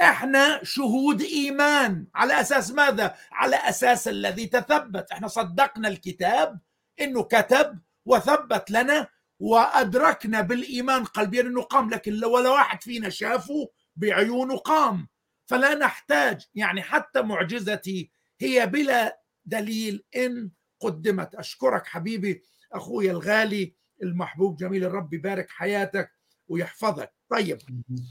[0.00, 2.06] إحنا شهود إيمان.
[2.14, 5.12] على أساس ماذا؟ على أساس الذي تثبت.
[5.12, 6.60] إحنا صدقنا الكتاب
[7.00, 14.56] إنه كتب وثبت لنا وأدركنا بالإيمان قلبيا إنه قام لكن ولا واحد فينا شافه بعيونه
[14.56, 15.08] قام.
[15.46, 21.34] فلا نحتاج يعني حتى معجزتي هي بلا دليل إن قدمت.
[21.34, 22.42] أشكرك حبيبي
[22.72, 26.17] أخوي الغالي المحبوب جميل الرب يبارك حياتك.
[26.48, 27.12] ويحفظك.
[27.28, 27.58] طيب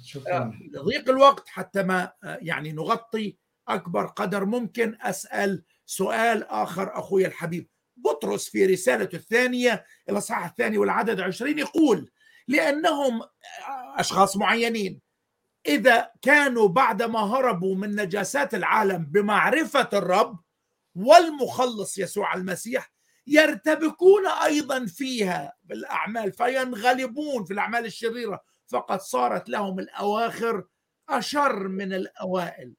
[0.03, 0.59] شكرا.
[0.77, 8.49] ضيق الوقت حتى ما يعني نغطي أكبر قدر ممكن أسأل سؤال آخر أخوي الحبيب بطرس
[8.49, 12.11] في رسالته الثانية الاصحاح الثاني والعدد عشرين يقول
[12.47, 13.21] لأنهم
[13.95, 15.01] أشخاص معينين
[15.67, 20.39] إذا كانوا بعدما هربوا من نجاسات العالم بمعرفة الرب
[20.95, 22.93] والمخلص يسوع المسيح
[23.27, 28.41] يرتبكون أيضا فيها بالاعمال فينغلبون في الأعمال الشريرة.
[28.67, 30.63] فقد صارت لهم الأواخر
[31.09, 32.73] أشر من الأوائل.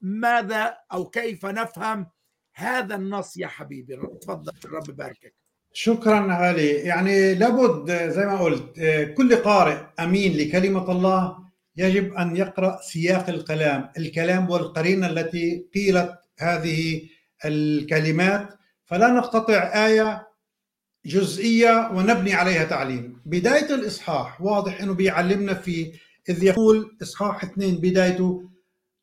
[0.00, 2.06] ماذا أو كيف نفهم
[2.54, 5.34] هذا النص يا حبيبي؟ تفضل الرب يباركك.
[5.72, 6.68] شكرا علي.
[6.68, 8.80] يعني لابد زي ما قلت
[9.16, 11.44] كل قارئ أمين لكلمة الله
[11.76, 17.08] يجب أن يقرأ سياق الكلام الكلام والقرينة التي قيلت هذه
[17.44, 18.58] الكلمات.
[18.94, 20.28] فلا نقتطع آية
[21.06, 23.20] جزئية ونبني عليها تعليم.
[23.26, 25.92] بداية الإصحاح واضح إنه بيعلمنا في
[26.28, 28.50] إذ يقول إصحاح اثنين بدايته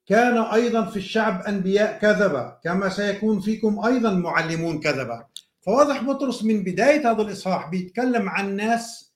[0.07, 5.25] كان أيضا في الشعب أنبياء كذبه كما سيكون فيكم أيضا معلمون كذبه
[5.61, 9.13] فواضح بطرس من بداية هذا الإصحاح بيتكلم عن ناس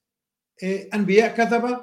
[0.93, 1.79] أنبياء كذبه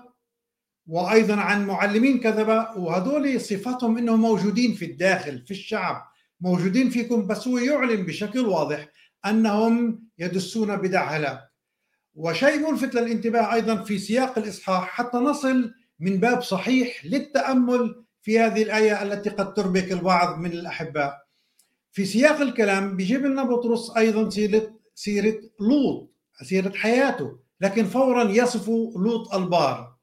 [0.87, 6.12] وأيضا عن معلمين كذبه وهذول صفاتهم إنهم موجودين في الداخل في الشعب.
[6.43, 8.89] موجودين فيكم بس هو يعلن بشكل واضح
[9.27, 11.41] أنهم يدسون بدع هلاك.
[12.15, 18.63] وشيء ملفت للانتباه أيضا في سياق الإصحاح حتى نصل من باب صحيح للتأمل في هذه
[18.63, 21.23] الآية التي قد تربك البعض من الأحباء.
[21.93, 26.13] في سياق الكلام بيجيب لنا بطرس أيضا سيرة سيرة لوط
[26.43, 29.95] سيرة حياته لكن فورا يصف لوط البار.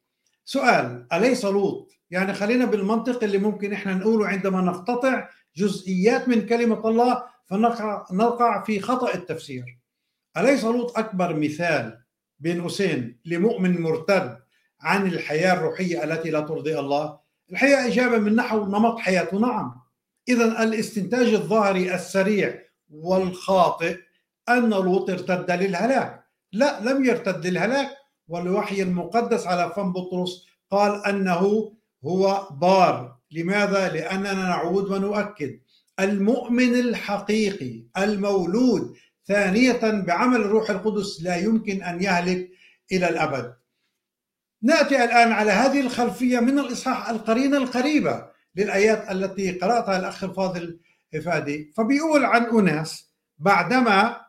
[0.46, 5.30] سؤال أليس لوط؟ يعني خلينا بالمنطق اللي ممكن إحنا نقوله عندما نقتطع
[5.60, 9.80] جزئيات من كلمة الله فنقع نقع في خطأ التفسير.
[10.38, 12.02] أليس لوط أكبر مثال
[12.40, 14.40] بين قوسين لمؤمن مرتد
[14.82, 17.20] عن الحياة الروحية التي لا ترضي الله؟
[17.52, 19.82] الحقيقة إجابة من نحو نمط حياته نعم.
[20.30, 23.98] اذا الاستنتاج الظاهري السريع والخاطئ
[24.50, 26.24] أن لوط ارتد للهلاك.
[26.52, 27.90] لا لم يرتد للهلاك.
[28.28, 31.74] والوحي المقدس على فم بطرس قال أنه
[32.06, 35.60] هو بار لماذا؟ لأننا نعود ونؤكد.
[36.00, 42.50] المؤمن الحقيقي المولود ثانية بعمل الروح القدس لا يمكن أن يهلك
[42.92, 43.54] إلى الأبد.
[44.62, 50.80] نأتي الآن على هذه الخلفية من الإصحاح القرينه القريبة للآيات التي قرأتها الأخ الفاضل
[51.26, 54.22] فادي فبيقول عن أناس بعدما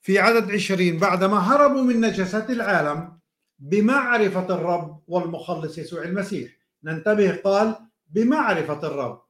[0.00, 3.18] في عدد عشرين بعدما هربوا من نجاسات العالم
[3.58, 6.55] بمعرفة الرب والمخلص يسوع المسيح.
[6.86, 7.74] ننتبه قال
[8.10, 9.22] بمعرفة الرب.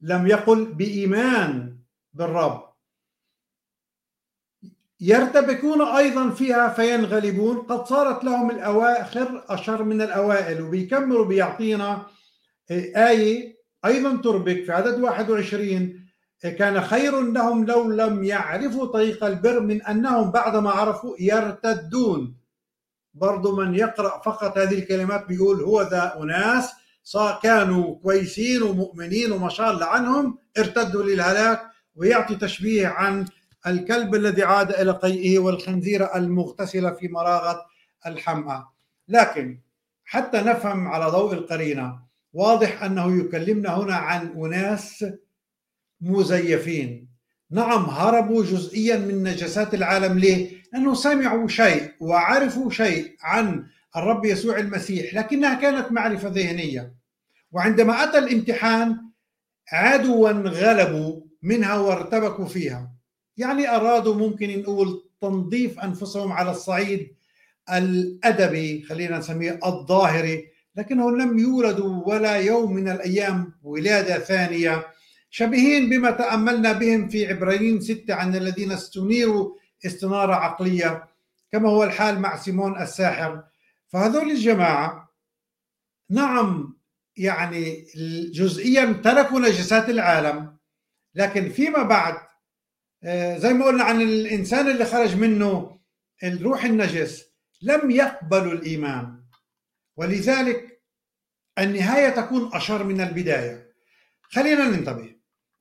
[0.00, 1.78] لم يقل بإيمان
[2.12, 2.68] بالرب.
[5.00, 7.56] يرتبكون أيضا فيها فينغلبون.
[7.58, 12.06] قد صارت لهم الأواخر أشر من الأوائل وبيكملوا بيعطينا
[12.70, 16.08] آية أيضا تربك في عدد 21
[16.42, 22.36] كان خير لهم لو لم يعرفوا طريق البر من أنهم بعدما عرفوا يرتدون.
[23.14, 26.77] برضو من يقرأ فقط هذه الكلمات بيقول هو ذا أناس
[27.42, 31.62] كانوا كويسين ومؤمنين وما شاء الله عنهم ارتدوا للهلاك
[31.94, 33.26] ويعطي تشبيه عن
[33.66, 37.66] الكلب الذي عاد إلى قيئه والخنزيرة المغتسلة في مراغة
[38.06, 38.72] الحمأة.
[39.08, 39.60] لكن
[40.04, 41.98] حتى نفهم على ضوء القرينة
[42.32, 45.04] واضح أنه يكلمنا هنا عن أناس
[46.00, 47.08] مزيفين.
[47.50, 50.18] نعم هربوا جزئيا من نجسات العالم.
[50.18, 56.97] ليه؟ لأنه سمعوا شيء وعرفوا شيء عن الرب يسوع المسيح لكنها كانت معرفة ذهنية.
[57.52, 59.00] وعندما أتى الامتحان
[59.72, 62.90] عادوا وانغلبوا منها وارتبكوا فيها.
[63.36, 67.14] يعني أرادوا ممكن نقول تنظيف أنفسهم على الصعيد
[67.72, 74.86] الأدبي خلينا نسميه الظاهري لكنهم لم يولدوا ولا يوم من الأيام ولادة ثانية
[75.30, 79.54] شبيهين بما تأملنا بهم في عبرانيين ستة عن الذين استنيروا
[79.86, 81.08] استنارة عقلية
[81.52, 83.42] كما هو الحال مع سيمون الساحر.
[83.88, 85.08] فهذول الجماعة
[86.10, 86.77] نعم
[87.18, 87.84] يعني
[88.34, 90.58] جزئيا تركوا نجسات العالم
[91.14, 92.14] لكن فيما بعد
[93.04, 95.78] آه، زي ما قلنا عن الإنسان اللي خرج منه
[96.24, 97.24] الروح النجس
[97.62, 99.24] لم يقبلوا الإيمان.
[99.96, 100.82] ولذلك
[101.58, 103.72] النهاية تكون أشر من البداية.
[104.22, 105.14] خلينا ننتبه.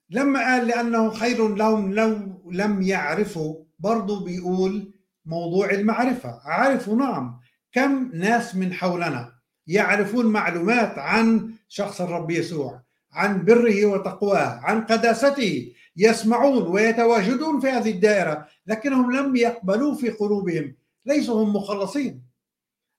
[0.10, 4.94] لما قال لأنه خير لهم لو لم يعرفوا برضو بيقول
[5.26, 6.42] موضوع المعرفة.
[6.46, 7.40] عرفوا نعم
[7.72, 9.37] كم ناس من حولنا.
[9.68, 17.92] يعرفون معلومات عن شخص الرب يسوع عن بره وتقواه عن قداسته يسمعون ويتواجدون في هذه
[17.92, 22.24] الدائرة لكنهم لم يقبلوا في قلوبهم ليسوا هم مخلصين.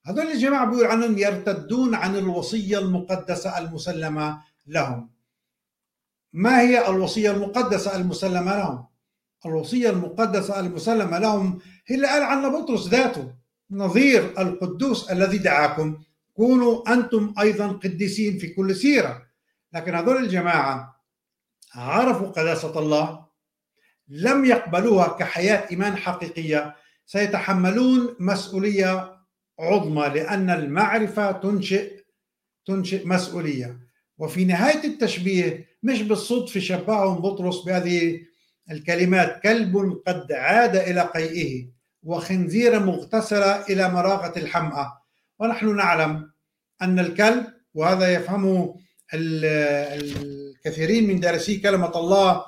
[0.06, 5.10] هذول الجماعة بيقول عنهم يرتدون عن الوصية المقدسة المسلمة لهم.
[6.32, 8.84] ما هي الوصية المقدسة المسلمة لهم؟
[9.46, 13.32] الوصية المقدسة المسلمة لهم هي اللي قال عنها بطرس ذاته
[13.70, 15.98] نظير القدوس الذي دعاكم.
[16.38, 19.22] كونوا أنتم أيضا قديسين في كل سيرة.
[19.72, 21.02] لكن هذول الجماعة
[21.74, 23.26] عرفوا قداسة الله
[24.08, 26.76] لم يقبلوها كحياة إيمان حقيقية.
[27.06, 29.16] سيتحملون مسؤولية
[29.60, 32.04] عظمى لأن المعرفة تنشئ
[32.66, 33.78] تنشئ مسؤولية.
[34.18, 38.20] وفي نهاية التشبيه مش بالصدفة شبههم بطرس بهذه
[38.70, 41.68] الكلمات كلب قد عاد إلى قيئه
[42.02, 45.07] وخنزير مغتسلة إلى مراغة الحمأة.
[45.38, 46.30] ونحن نعلم
[46.82, 48.74] أن الكلب وهذا يفهمه
[49.14, 52.44] الكثيرين من دارسي كلمة الله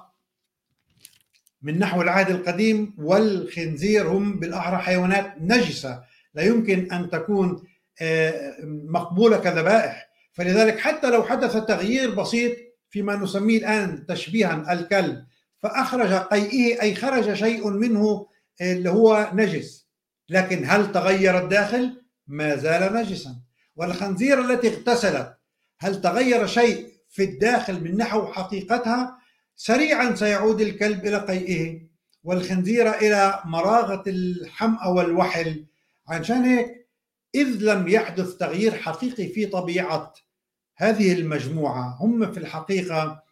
[1.62, 6.02] من نحو العهد القديم والخنزير هم بالأحرى حيوانات نجسة.
[6.34, 7.62] لا يمكن أن تكون
[8.02, 10.10] آه، مقبولة كذبائح.
[10.32, 12.56] فلذلك حتى لو حدث تغيير بسيط
[12.90, 15.24] فيما نسميه الآن تشبيها الكلب
[15.58, 18.26] فأخرج قيئه أي خرج شيء منه
[18.60, 19.86] اللي هو نجس.
[20.28, 21.99] لكن هل تغير الداخل؟
[22.30, 23.36] ما زال نجسا
[23.76, 25.36] والخنزير التي اغتسلت
[25.78, 29.18] هل تغير شيء في الداخل من نحو حقيقتها؟
[29.56, 31.80] سريعا سيعود الكلب إلى قيئه.
[32.24, 35.66] والخنزير إلى مراغة الحمأة والوحل.
[36.08, 36.88] عشان هيك
[37.34, 40.14] إذ لم يحدث تغيير حقيقي في طبيعة
[40.76, 43.22] هذه المجموعة هم في الحقيقة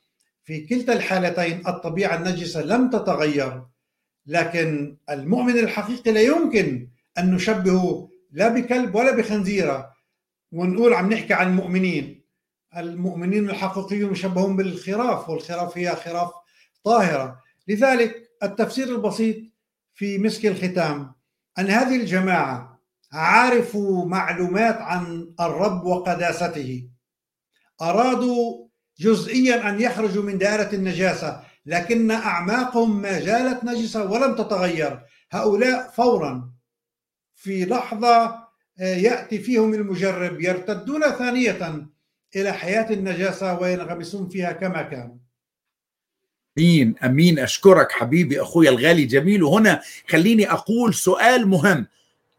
[0.45, 3.63] في كلتا الحالتين الطبيعة النجسة لم تتغير.
[4.27, 6.89] لكن المؤمن الحقيقي لا يمكن
[7.19, 9.93] أن نشبهه لا بكلب ولا بخنزيرة.
[10.53, 12.25] ونقول عم نحكي عن المؤمنين.
[12.77, 16.31] المؤمنين الحقيقيون يشبهون بالخراف والخراف هي خراف
[16.85, 17.41] طاهرة.
[17.69, 19.37] لذلك التفسير البسيط
[19.95, 21.15] في مسك الختام.
[21.59, 22.81] أن هذه الجماعة
[23.13, 26.89] عرفوا معلومات عن الرب وقداسته.
[27.83, 28.69] أرادوا
[28.99, 35.01] جزئيا أن يخرجوا من دائرة النجاسة لكن أعماقهم ما زالت نجسة ولم تتغير.
[35.33, 36.58] هؤلاء فورا
[37.39, 38.25] في لحظة
[38.81, 41.87] آه، يأتي فيهم المجرب يرتدون ثانية
[42.37, 45.17] إلى حياة النجاسة وينغمسون فيها كما كانوا.
[46.59, 47.39] أمين أمين.
[47.39, 49.43] أشكرك حبيبي اخويا الغالي جميل.
[49.43, 51.87] وهنا خليني أقول سؤال مهم.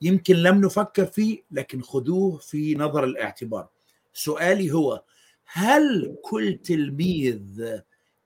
[0.02, 3.68] يمكن لم نفكر فيه لكن خذوه في نظر الاعتبار.
[4.14, 5.04] سؤالي هو
[5.45, 7.41] هل كل تلميذ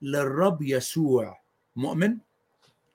[0.02, 1.40] للرب يسوع
[1.76, 2.16] مؤمن؟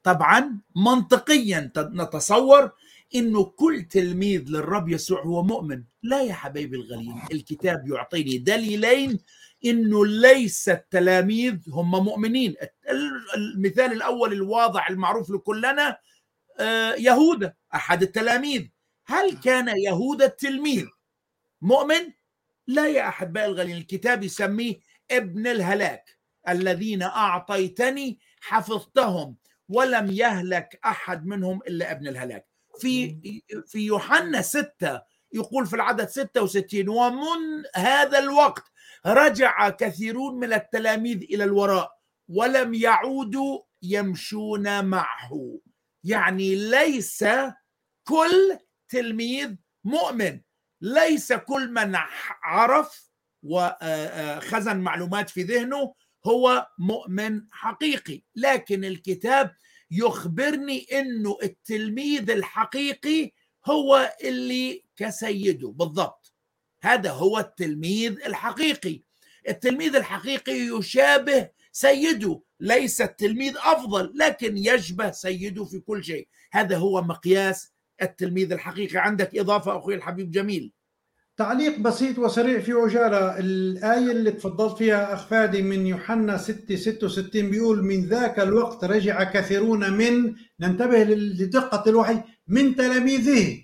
[0.03, 2.71] طبعا منطقيا نتصور
[3.15, 5.83] إنه كل تلميذ للرب يسوع هو مؤمن.
[6.03, 9.19] لا يا حبايبي الغاليين الكتاب يعطيني دليلين
[9.65, 12.55] إنه ليس التلاميذ هم مؤمنين.
[13.35, 15.97] المثال الأول الواضح المعروف لكلنا
[16.59, 18.67] آه، يهوذا أحد التلاميذ.
[19.05, 20.85] هل كان يهوذا التلميذ
[21.61, 22.11] مؤمن؟
[22.67, 24.79] لا يا احبائي الغاليين الكتاب يسميه
[25.11, 29.35] ابن الهلاك الذين أعطيتني حفظتهم
[29.69, 32.48] ولم يهلك أحد منهم إلا ابن الهلاك.
[32.79, 33.19] في
[33.67, 35.01] في يوحنا ستة
[35.33, 38.63] يقول في العدد 66 ومن هذا الوقت
[39.05, 41.99] رجع كثيرون من التلاميذ إلى الوراء
[42.29, 45.59] ولم يعودوا يمشون معه.
[46.03, 47.25] يعني ليس
[48.03, 48.57] كل
[48.89, 50.41] تلميذ مؤمن
[50.81, 51.95] ليس كل من
[52.43, 53.09] عرف
[53.43, 55.93] وخزن معلومات في ذهنه
[56.25, 58.23] هو مؤمن حقيقي.
[58.35, 59.55] لكن الكتاب
[59.91, 63.31] يخبرني إنه التلميذ الحقيقي
[63.65, 65.69] هو اللي كسيده.
[65.69, 66.33] بالضبط.
[66.81, 69.03] هذا هو التلميذ الحقيقي.
[69.49, 72.41] التلميذ الحقيقي يشابه سيده.
[72.59, 76.27] ليس التلميذ أفضل لكن يشبه سيده في كل شيء.
[76.51, 78.97] هذا هو مقياس التلميذ الحقيقي.
[78.97, 80.73] عندك إضافة أخوي الحبيب جميل؟
[81.39, 87.49] تعليق بسيط وسريع في عجالة الآية اللي تفضلت فيها أخ فادي من يوحنا 6 66
[87.49, 93.63] بيقول من ذاك الوقت رجع كثيرون من ننتبه لدقة الوحي من تلاميذه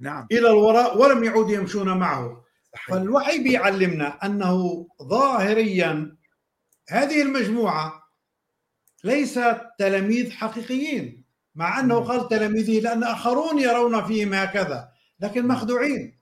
[0.00, 0.26] نعم.
[0.32, 2.44] إلى الوراء ولم يعودوا يمشون معه.
[2.72, 2.88] صحيح.
[2.88, 6.16] فالوحي بيعلمنا أنه ظاهريا
[6.88, 8.02] هذه المجموعة
[9.04, 14.88] ليست تلاميذ حقيقيين مع أنه قال تلاميذه لأن آخرون يرون فيهم هكذا
[15.20, 16.15] لكن مخدوعين.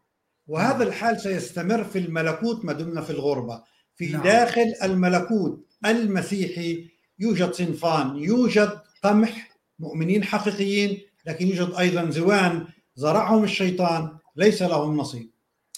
[0.46, 3.62] وهذا الحال سيستمر في الملكوت ما دمنا في الغربة.
[3.96, 4.22] في نعم.
[4.22, 6.88] داخل الملكوت المسيحي
[7.18, 12.66] يوجد صنفان يوجد قمح مؤمنين حقيقيين لكن يوجد أيضا زوان
[12.96, 15.30] زرعهم الشيطان ليس لهم نصيب.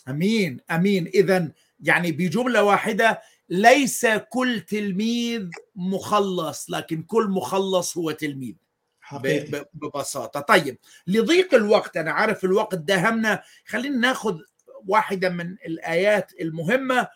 [0.09, 1.07] أمين أمين.
[1.07, 8.55] إذا يعني بجملة واحدة ليس كل تلميذ مخلص لكن كل مخلص هو تلميذ.
[9.01, 9.67] حقيقي.
[9.75, 10.41] ببساطة.
[10.41, 14.39] طيب لضيق الوقت أنا عارف الوقت دهمنا خلينا ناخذ
[14.87, 17.09] واحدة من الآيات المهمة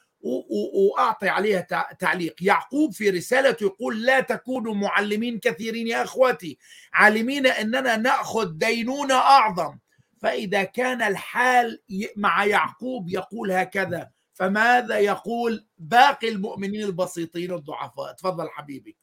[0.75, 1.67] وأعطي عليها
[1.99, 2.35] تعليق.
[2.41, 6.59] يعقوب في رسالته يقول لا تكونوا معلمين كثيرين يا أخواتي
[6.93, 9.79] عالمين أننا نأخذ دينونة أعظم.
[10.23, 11.81] فإذا كان الحال
[12.17, 14.11] مع يعقوب يقول هكذا.
[14.35, 18.97] فماذا يقول باقي المؤمنين البسيطين الضعفاء؟ تفضل حبيبي.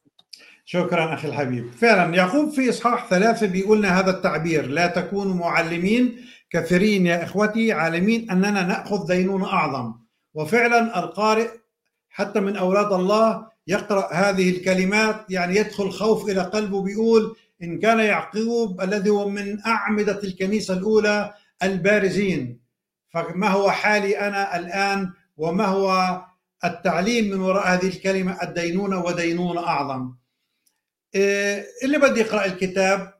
[0.65, 1.71] شكرا أخي الحبيب.
[1.71, 8.31] فعلا يعقوب في إصحاح ثلاثة بيقولنا هذا التعبير لا تكونوا معلمين كثيرين يا إخوتي عالمين
[8.31, 9.93] أننا نأخذ دينون أعظم.
[10.33, 11.49] وفعلا القارئ
[12.09, 17.99] حتى من أولاد الله يقرأ هذه الكلمات يعني يدخل خوف إلى قلبه بيقول إن كان
[17.99, 21.33] يعقوب الذي هو من أعمدة الكنيسة الأولى
[21.63, 22.59] البارزين.
[23.09, 26.21] فما هو حالي أنا الآن؟ وما هو
[26.65, 30.13] التعليم من وراء هذه الكلمة؟ الدينونة ودينونة أعظم.
[31.15, 33.13] إيه، اللي بدي يقرأ الكتاب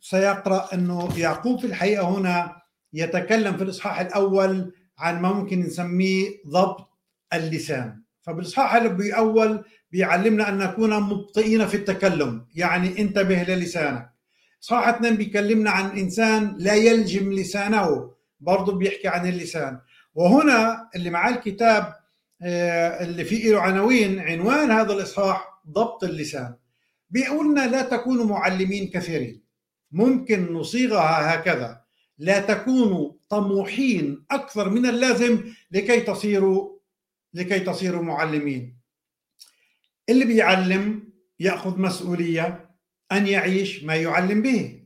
[0.00, 2.63] سيقرأ أنه يعقوب في الحقيقة هنا
[2.94, 6.88] يتكلم في الإصحاح الأول عن ما ممكن نسميه ضبط
[7.32, 8.02] اللسان.
[8.22, 14.10] فبالإصحاح الأول بيعلمنا أن نكون مبطئين في التكلم يعني انتبه للسانك.
[14.62, 18.10] إصحاح اثنين بيكلمنا عن إنسان لا يلجم لسانه
[18.40, 19.80] برضه بيحكي عن اللسان.
[20.14, 21.94] وهنا اللي معاه الكتاب
[22.42, 26.54] آه، اللي فيه له عناوين عنوان هذا الإصحاح ضبط اللسان.
[27.10, 29.42] بيقولنا لا تكونوا معلمين كثيرين.
[29.92, 31.83] ممكن نصيغها هكذا.
[32.18, 36.78] لا تكونوا طموحين أكثر من اللازم لكي تصيروا
[37.34, 38.78] لكي تصيروا معلمين.
[40.08, 42.70] اللي بيعلم يأخذ مسؤولية
[43.12, 44.82] أن يعيش ما يعلم به.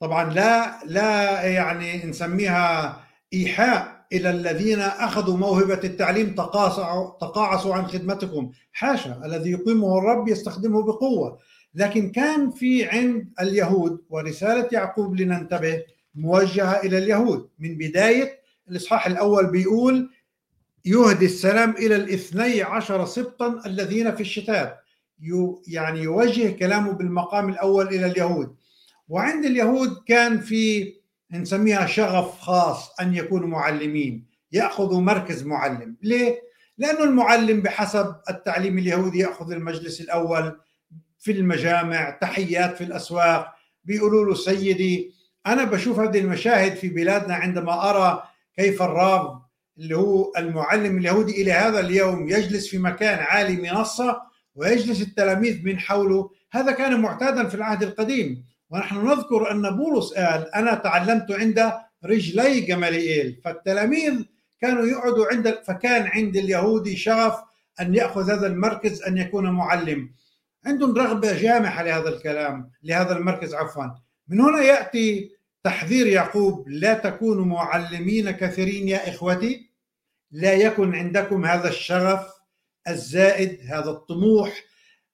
[0.00, 3.00] طبعا لا لا يعني نسميها
[3.32, 8.52] إيحاء إلى الذين أخذوا موهبة التعليم تقاصعوا تقاعسوا عن خدمتكم.
[8.72, 11.38] حاشا الذي يقيمه الرب يستخدمه بقوة.
[11.74, 15.82] لكن كان في عند اليهود ورسالة يعقوب لننتبه
[16.14, 17.48] موجهة إلى اليهود.
[17.58, 18.40] من بداية
[18.70, 20.10] الإصحاح الأول بيقول
[20.84, 24.80] يهدي السلام إلى الاثني عشر سبطا الذين في الشتات
[25.68, 28.56] يعني يوجه كلامه بالمقام الأول إلى اليهود.
[29.08, 30.94] وعند اليهود كان في
[31.30, 35.96] نسميها شغف خاص أن يكونوا معلمين يأخذوا مركز معلم.
[36.02, 36.40] ليه؟
[36.78, 40.58] لأنه المعلم بحسب التعليم اليهودي يأخذ المجلس الأول
[41.24, 45.14] في المجامع تحيات في الأسواق بيقولوا له سيدي.
[45.46, 48.22] أنا بشوف هذه المشاهد في بلادنا عندما أرى
[48.56, 49.42] كيف الراب
[49.78, 54.22] اللي هو المعلم اليهودي إلى هذا اليوم يجلس في مكان عالي منصة
[54.54, 58.44] ويجلس التلاميذ من حوله هذا كان معتادا في العهد القديم.
[58.70, 61.72] ونحن نذكر أن بولس قال أنا تعلمت عند
[62.04, 64.24] رجلي جماليل فالتلاميذ
[64.60, 67.34] كانوا يقعدوا عند فكان عند اليهودي شغف
[67.80, 70.10] أن يأخذ هذا المركز أن يكون معلم.
[70.66, 73.84] عندهم رغبة جامحة لهذا الكلام لهذا المركز عفوا.
[74.28, 75.30] من هنا يأتي
[75.64, 79.70] تحذير يعقوب لا تكونوا معلمين كثيرين يا إخوتي
[80.30, 82.34] لا يكن عندكم هذا الشغف
[82.88, 84.64] الزائد هذا الطموح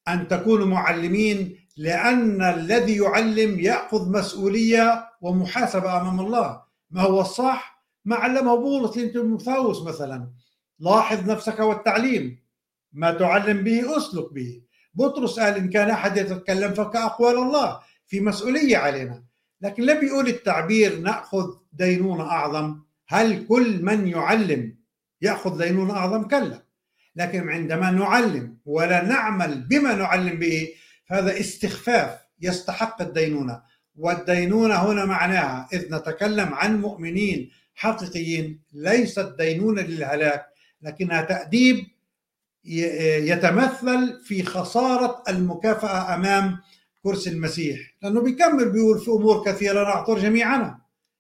[0.08, 6.62] أن تكونوا معلمين لأن الذي يعلم يأخذ مسؤولية ومحاسبة أمام الله.
[6.90, 10.30] ما هو الصح؟ ما علمه بولس لتيموثاوس مثلا.
[10.78, 12.38] لاحظ نفسك والتعليم.
[12.92, 14.62] ما تعلم به أسلك به.
[14.94, 19.22] بطرس قال إن كان أحد يتكلم فكأقوال الله في مسؤولية علينا.
[19.60, 24.76] لكن لم يقول التعبير نأخذ دينونة أعظم؟ هل كل من يعلم
[25.22, 26.62] يأخذ دينونة أعظم؟ كلا.
[27.16, 30.68] لكن عندما نعلم ولا نعمل بما نعلم به
[31.06, 33.62] فهذا استخفاف يستحق الدينونة.
[33.96, 40.46] والدينونة هنا معناها إذ نتكلم عن مؤمنين حقيقيين ليست دينونة للهلاك
[40.82, 41.86] لكنها تأديب
[42.64, 46.58] يتمثل في خسارة المكافأة أمام
[47.02, 47.78] كرسي المسيح.
[48.02, 50.78] لأنه بيكمل بيقول في أمور كثيرة نعطر جميعنا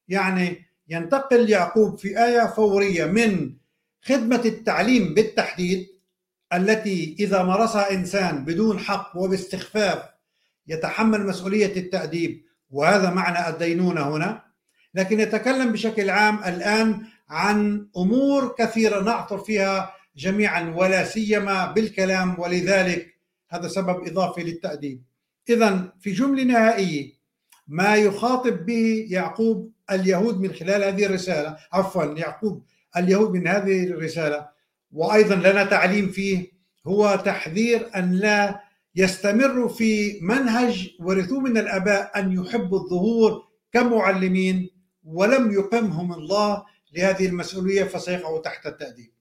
[0.08, 3.52] يعني ينتقل يعقوب في آية فورية من
[4.02, 5.86] خدمة التعليم بالتحديد
[6.52, 10.02] التي إذا مارسها إنسان بدون حق وباستخفاف
[10.66, 14.42] يتحمل مسؤولية التأديب وهذا معنى الدينونة هنا.
[14.94, 22.40] لكن يتكلم بشكل عام الآن عن أمور كثيرة نعثر فيها جميعا ولا سيما بالكلام.
[22.40, 23.14] ولذلك
[23.48, 25.02] هذا سبب إضافي للتأديب.
[25.48, 27.12] اذا في جملة نهائية
[27.68, 32.64] ما يخاطب به يعقوب اليهود من خلال هذه الرسالة؟ عفوا يعقوب
[32.96, 34.48] اليهود من هذه الرسالة.
[34.92, 36.52] وأيضا لنا تعليم فيه
[36.86, 38.60] هو تحذير أن لا
[38.94, 44.70] يستمروا في منهج ورثوه من الأباء أن يحبوا الظهور كمعلمين
[45.04, 49.12] ولم يقمهم الله لهذه المسؤولية فسيقعوا تحت التأديب.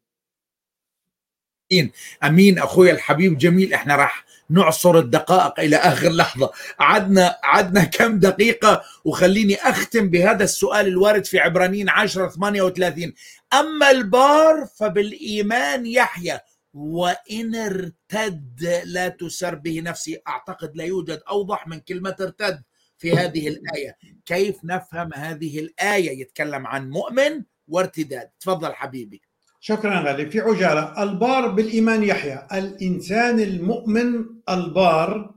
[2.24, 6.52] أمين أخوي الحبيب جميل إحنا راح نعصر الدقائق إلى آخر لحظة.
[6.80, 13.14] عدنا عدنا كم دقيقة وخليني أختم بهذا السؤال الوارد في عبرانيين 10 38
[13.54, 16.40] أما البار فبالإيمان يحيى
[16.74, 20.22] وإن ارتد لا تسر به نفسي.
[20.28, 22.64] أعتقد لا يوجد أوضح من كلمة ارتد
[22.98, 23.98] في هذه الآية.
[24.26, 28.30] كيف نفهم هذه الآية؟ يتكلم عن مؤمن وارتداد.
[28.40, 29.22] تفضل حبيبي.
[29.60, 30.30] شكرا غالي.
[30.30, 31.04] في عجالة.
[31.04, 32.48] البار بالإيمان يحيى.
[32.54, 35.36] الإنسان المؤمن البار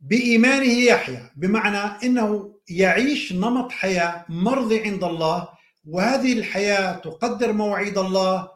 [0.00, 1.30] بإيمانه يحيى.
[1.36, 5.48] بمعنى أنه يعيش نمط حياة مرضي عند الله
[5.84, 8.48] وهذه الحياة تقدر مواعيد الله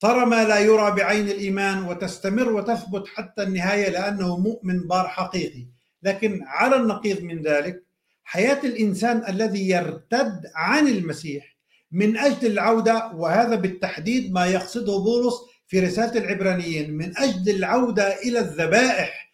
[0.00, 5.66] ترى ما لا يرى بعين الإيمان وتستمر وتثبت حتى النهاية لأنه مؤمن بار حقيقي.
[6.02, 7.82] لكن على النقيض من ذلك
[8.24, 11.51] حياة الإنسان الذي يرتد عن المسيح
[11.92, 15.34] من أجل العودة وهذا بالتحديد ما يقصده بولس
[15.66, 19.32] في رسالة العبرانيين من أجل العودة إلى الذبائح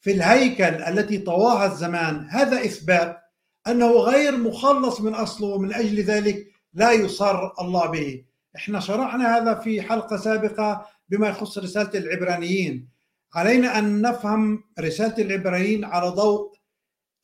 [0.00, 2.26] في الهيكل التي طواها الزمان.
[2.30, 3.18] هذا إثبات
[3.66, 8.24] أنه غير مخلص من أصله ومن أجل ذلك لا يصر الله به.
[8.56, 12.88] إحنا شرحنا هذا في حلقة سابقة بما يخص رسالة العبرانيين.
[13.34, 16.56] علينا أن نفهم رسالة العبرانيين على ضوء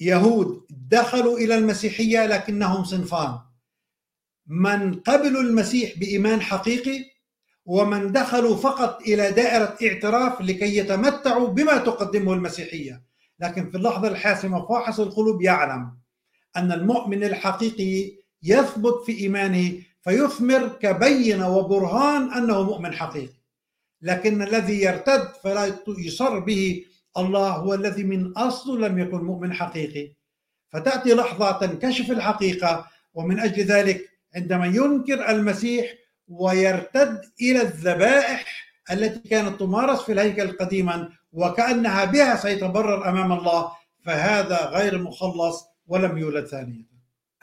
[0.01, 3.39] يهود دخلوا إلى المسيحية لكنهم صنفان.
[4.52, 7.04] من قبلوا المسيح بإيمان حقيقي
[7.66, 13.02] ومن دخلوا فقط إلى دائرة اعتراف لكي يتمتعوا بما تقدمه المسيحية.
[13.40, 15.96] لكن في اللحظة الحاسمة فاحص القلوب يعلم
[16.56, 18.12] أن المؤمن الحقيقي
[18.42, 19.72] يثبت في إيمانه
[20.02, 23.34] فيثمر كبينه وبرهان أنه مؤمن حقيقي.
[24.02, 26.84] لكن الذي يرتد فلا يصر به
[27.16, 30.12] الله هو الذي من اصله لم يكن مؤمن حقيقي.
[30.72, 35.94] فتأتي لحظة تنكشف الحقيقة ومن أجل ذلك عندما ينكر المسيح
[36.28, 38.44] ويرتد إلى الذبائح
[38.90, 43.72] التي كانت تمارس في الهيكل قديما وكأنها بها سيتبرر أمام الله
[44.04, 46.92] فهذا غير مخلص ولم يولد ثانية.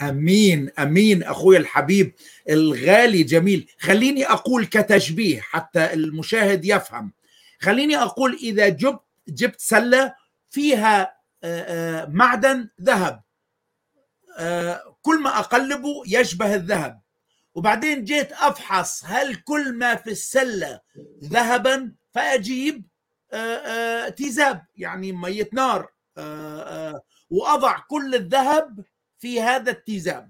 [0.01, 2.13] أمين أمين أخوي الحبيب
[2.49, 3.71] الغالي جميل.
[3.79, 7.11] خليني أقول كتشبيه حتى المشاهد يفهم.
[7.59, 10.13] خليني أقول إذا جبت جبت سلة
[10.49, 11.15] فيها
[12.07, 13.21] معدن ذهب.
[15.01, 17.01] كل ما أقلبه يشبه الذهب.
[17.55, 20.79] وبعدين جيت أفحص هل كل ما في السلة
[21.23, 22.87] ذهبا فأجيب
[24.17, 25.87] تيزاب يعني مية نار
[27.29, 28.85] وأضع كل الذهب
[29.19, 30.29] في هذا التيزاب.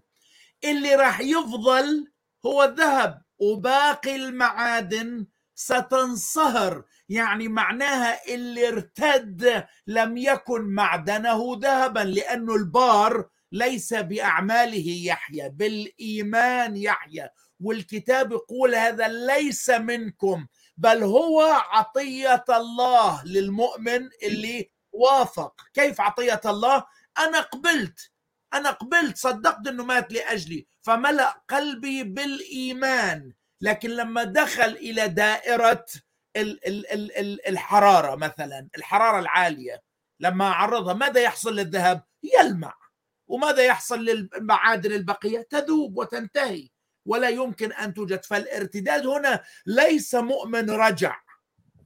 [0.63, 2.11] اللي راح يفضل
[2.45, 6.83] هو الذهب وباقي المعادن ستنصهر.
[7.09, 17.29] يعني معناها اللي ارتد لم يكن معدنه ذهبا لأنه البار ليس بأعماله يحيى بالإيمان يحيى.
[17.59, 20.47] والكتاب يقول هذا ليس منكم
[20.77, 25.61] بل هو عطية الله للمؤمن اللي وافق.
[25.73, 26.85] كيف عطية الله؟
[27.19, 28.11] أنا قبلت
[28.53, 30.67] أنا قبلت صدقت إنه مات لأجلي.
[30.81, 33.33] فملأ قلبي بالإيمان.
[33.61, 35.85] لكن لما دخل إلى دائرة
[37.47, 39.83] الحرارة مثلا الحرارة العالية
[40.19, 42.73] لما اعرضها ماذا يحصل للذهب؟ يلمع.
[43.29, 46.69] وماذا يحصل للمعادن البقية؟ تذوب وتنتهي
[47.05, 48.25] ولا يمكن أن توجد.
[48.25, 51.21] فالارتداد هنا ليس مؤمن رجع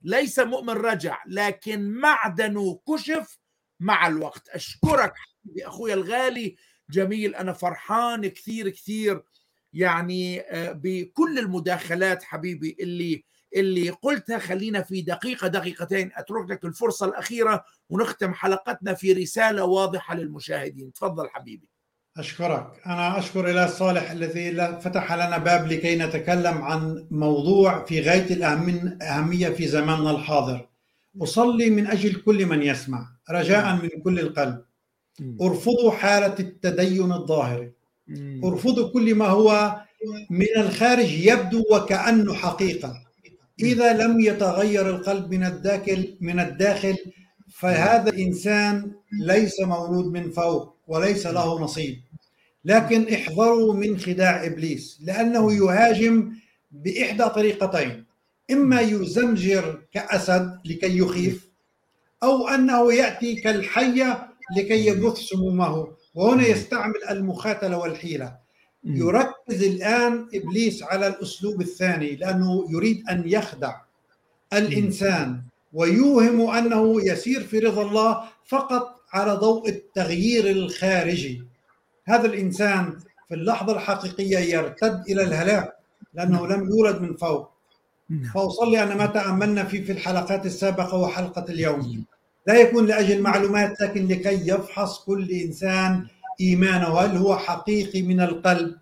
[0.03, 3.39] ليس مؤمن رجع لكن معدنه كشف
[3.79, 4.49] مع الوقت.
[4.49, 5.13] أشكرك
[5.61, 6.55] أخوي الغالي.
[6.89, 9.23] جميل أنا فرحان كثير كثير
[9.73, 13.23] يعني آه، بكل المداخلات حبيبي اللي
[13.55, 16.11] اللي قلتها خلينا في دقيقة دقيقتين.
[16.15, 20.93] أترك لك الفرصة الأخيرة ونختم حلقتنا في رسالة واضحة للمشاهدين.
[20.93, 21.69] تفضل حبيبي.
[22.17, 22.81] أشكرك.
[22.85, 29.49] أنا أشكر إله الصالح الذي فتح لنا باب لكي نتكلم عن موضوع في غاية الأهمية
[29.49, 30.69] في زماننا الحاضر.
[31.21, 33.07] أصلي من أجل كل من يسمع.
[33.29, 34.65] رجاء من كل القلب.
[35.41, 37.73] ارفضوا حالة التدين الظاهري
[38.43, 39.81] ارفضوا كل ما هو
[40.29, 43.02] من الخارج يبدو وكأنه حقيقة.
[43.59, 46.97] إذا لم يتغير القلب من الداخل من الداخل
[47.53, 51.95] فهذا الإنسان ليس مولود من فوق وليس له نصيب.
[52.65, 56.33] لكن احذروا من خداع إبليس لأنه يهاجم
[56.71, 58.05] بإحدى طريقتين.
[58.51, 61.49] إما يزمجر كأسد لكي يخيف
[62.23, 64.27] أو أنه يأتي كالحية
[64.57, 65.87] لكي يبث سمومه.
[66.15, 68.42] وهنا يستعمل المخاتلة والحيلة.
[68.85, 73.75] يركز الآن إبليس على الأسلوب الثاني لأنه يريد أن يخدع
[74.53, 75.41] الإنسان
[75.73, 81.43] ويوهم أنه يسير في رضا الله فقط على ضوء التغيير الخارجي.
[82.05, 85.73] هذا الإنسان في اللحظة الحقيقية يرتد إلى الهلاك
[86.13, 87.49] لأنه لم يولد من فوق.
[88.09, 88.31] نعم.
[88.33, 92.05] فأصلي أن ما تأملنا فيه في الحلقات السابقة وحلقه اليوم.
[92.47, 96.07] لا يكون لأجل معلومات لكن لكي يفحص كل إنسان
[96.41, 98.75] ايمانه هل هو حقيقي من القلب؟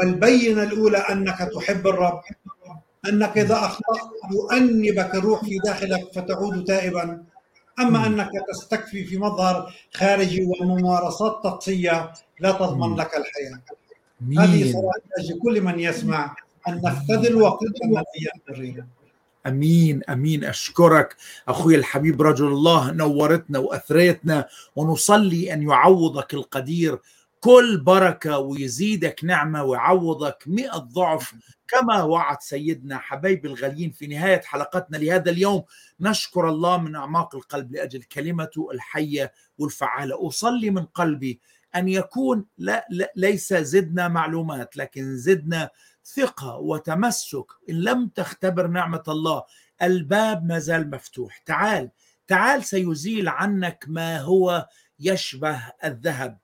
[0.00, 2.20] والبينة الأولى أنك تحب الرب
[3.08, 7.24] أنك إذا أخطأت يؤنبك الروح في داخلك فتعود تائبا
[7.80, 13.60] أما أنك تستكفي في مظهر خارجي وممارسات طقسية لا تضمن لك الحياة.
[14.38, 16.36] هذه صلاة كل من يسمع
[16.68, 18.86] أن نختذل وقتنا في الرياض
[19.46, 20.44] أمين أمين.
[20.44, 21.16] أشكرك.
[21.48, 26.98] أخوي الحبيب رجل الله نورتنا وأثريتنا ونصلي أن يعوضك القدير.
[27.40, 31.34] كل بركة ويزيدك نعمة ويعوضك مئة ضعف
[31.68, 35.62] كما وعد سيدنا حبايبي الغاليين في نهاية حلقتنا لهذا اليوم.
[36.00, 40.28] نشكر الله من أعماق القلب لأجل كلمته الحية والفعالة.
[40.28, 41.40] أصلي من قلبي.
[41.76, 45.70] أن يكون لا, لا ليس زدنا معلومات لكن زدنا
[46.04, 49.42] ثقة وتمسك إن لم تختبر نعمة الله
[49.82, 51.38] الباب ما زال مفتوح.
[51.38, 51.90] تعال
[52.26, 54.68] تعال سيزيل عنك ما هو
[55.00, 56.38] يشبه الذهب.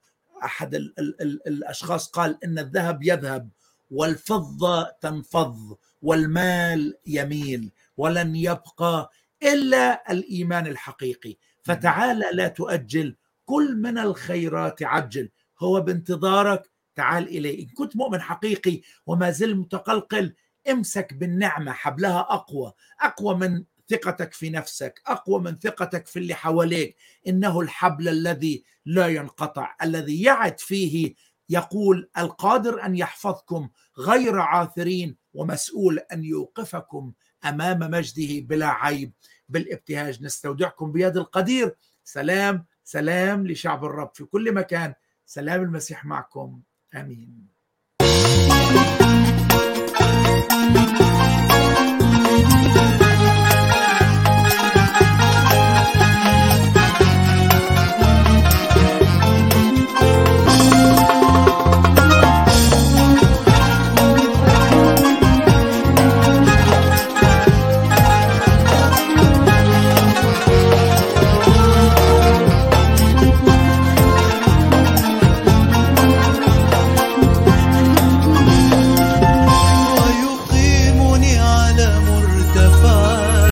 [0.45, 3.51] أحد ال ال ال الأشخاص قال إن الذهب يذهب
[3.91, 9.11] والفضة تنفض والمال يميل ولن يبقى
[9.43, 11.37] إلا الإيمان الحقيقي.
[11.62, 15.31] فتعال لا تؤجل كل من الخيرات عجل.
[15.59, 16.70] هو بانتظارك
[17.01, 17.62] تعال إليه.
[17.62, 20.35] إن كنت مؤمن حقيقي وما زل متقلقل
[20.70, 22.72] امسك بالنعمة حبلها أقوى.
[23.01, 25.02] أقوى من ثقتك في نفسك.
[25.06, 26.97] أقوى من ثقتك في اللي حواليك.
[27.28, 29.77] إنه الحبل الذي لا ينقطع.
[29.82, 31.14] الذي يعد فيه
[31.48, 33.68] يقول القادر أن يحفظكم
[33.98, 37.12] غير عاثرين ومسؤول أن يوقفكم
[37.44, 39.12] أمام مجده بلا عيب.
[39.48, 41.77] بالابتهاج نستودعكم بيد القدير.
[42.05, 44.94] سلام سلام لشعب الرب في كل مكان.
[45.27, 46.60] سلام المسيح معكم.
[46.92, 47.50] امين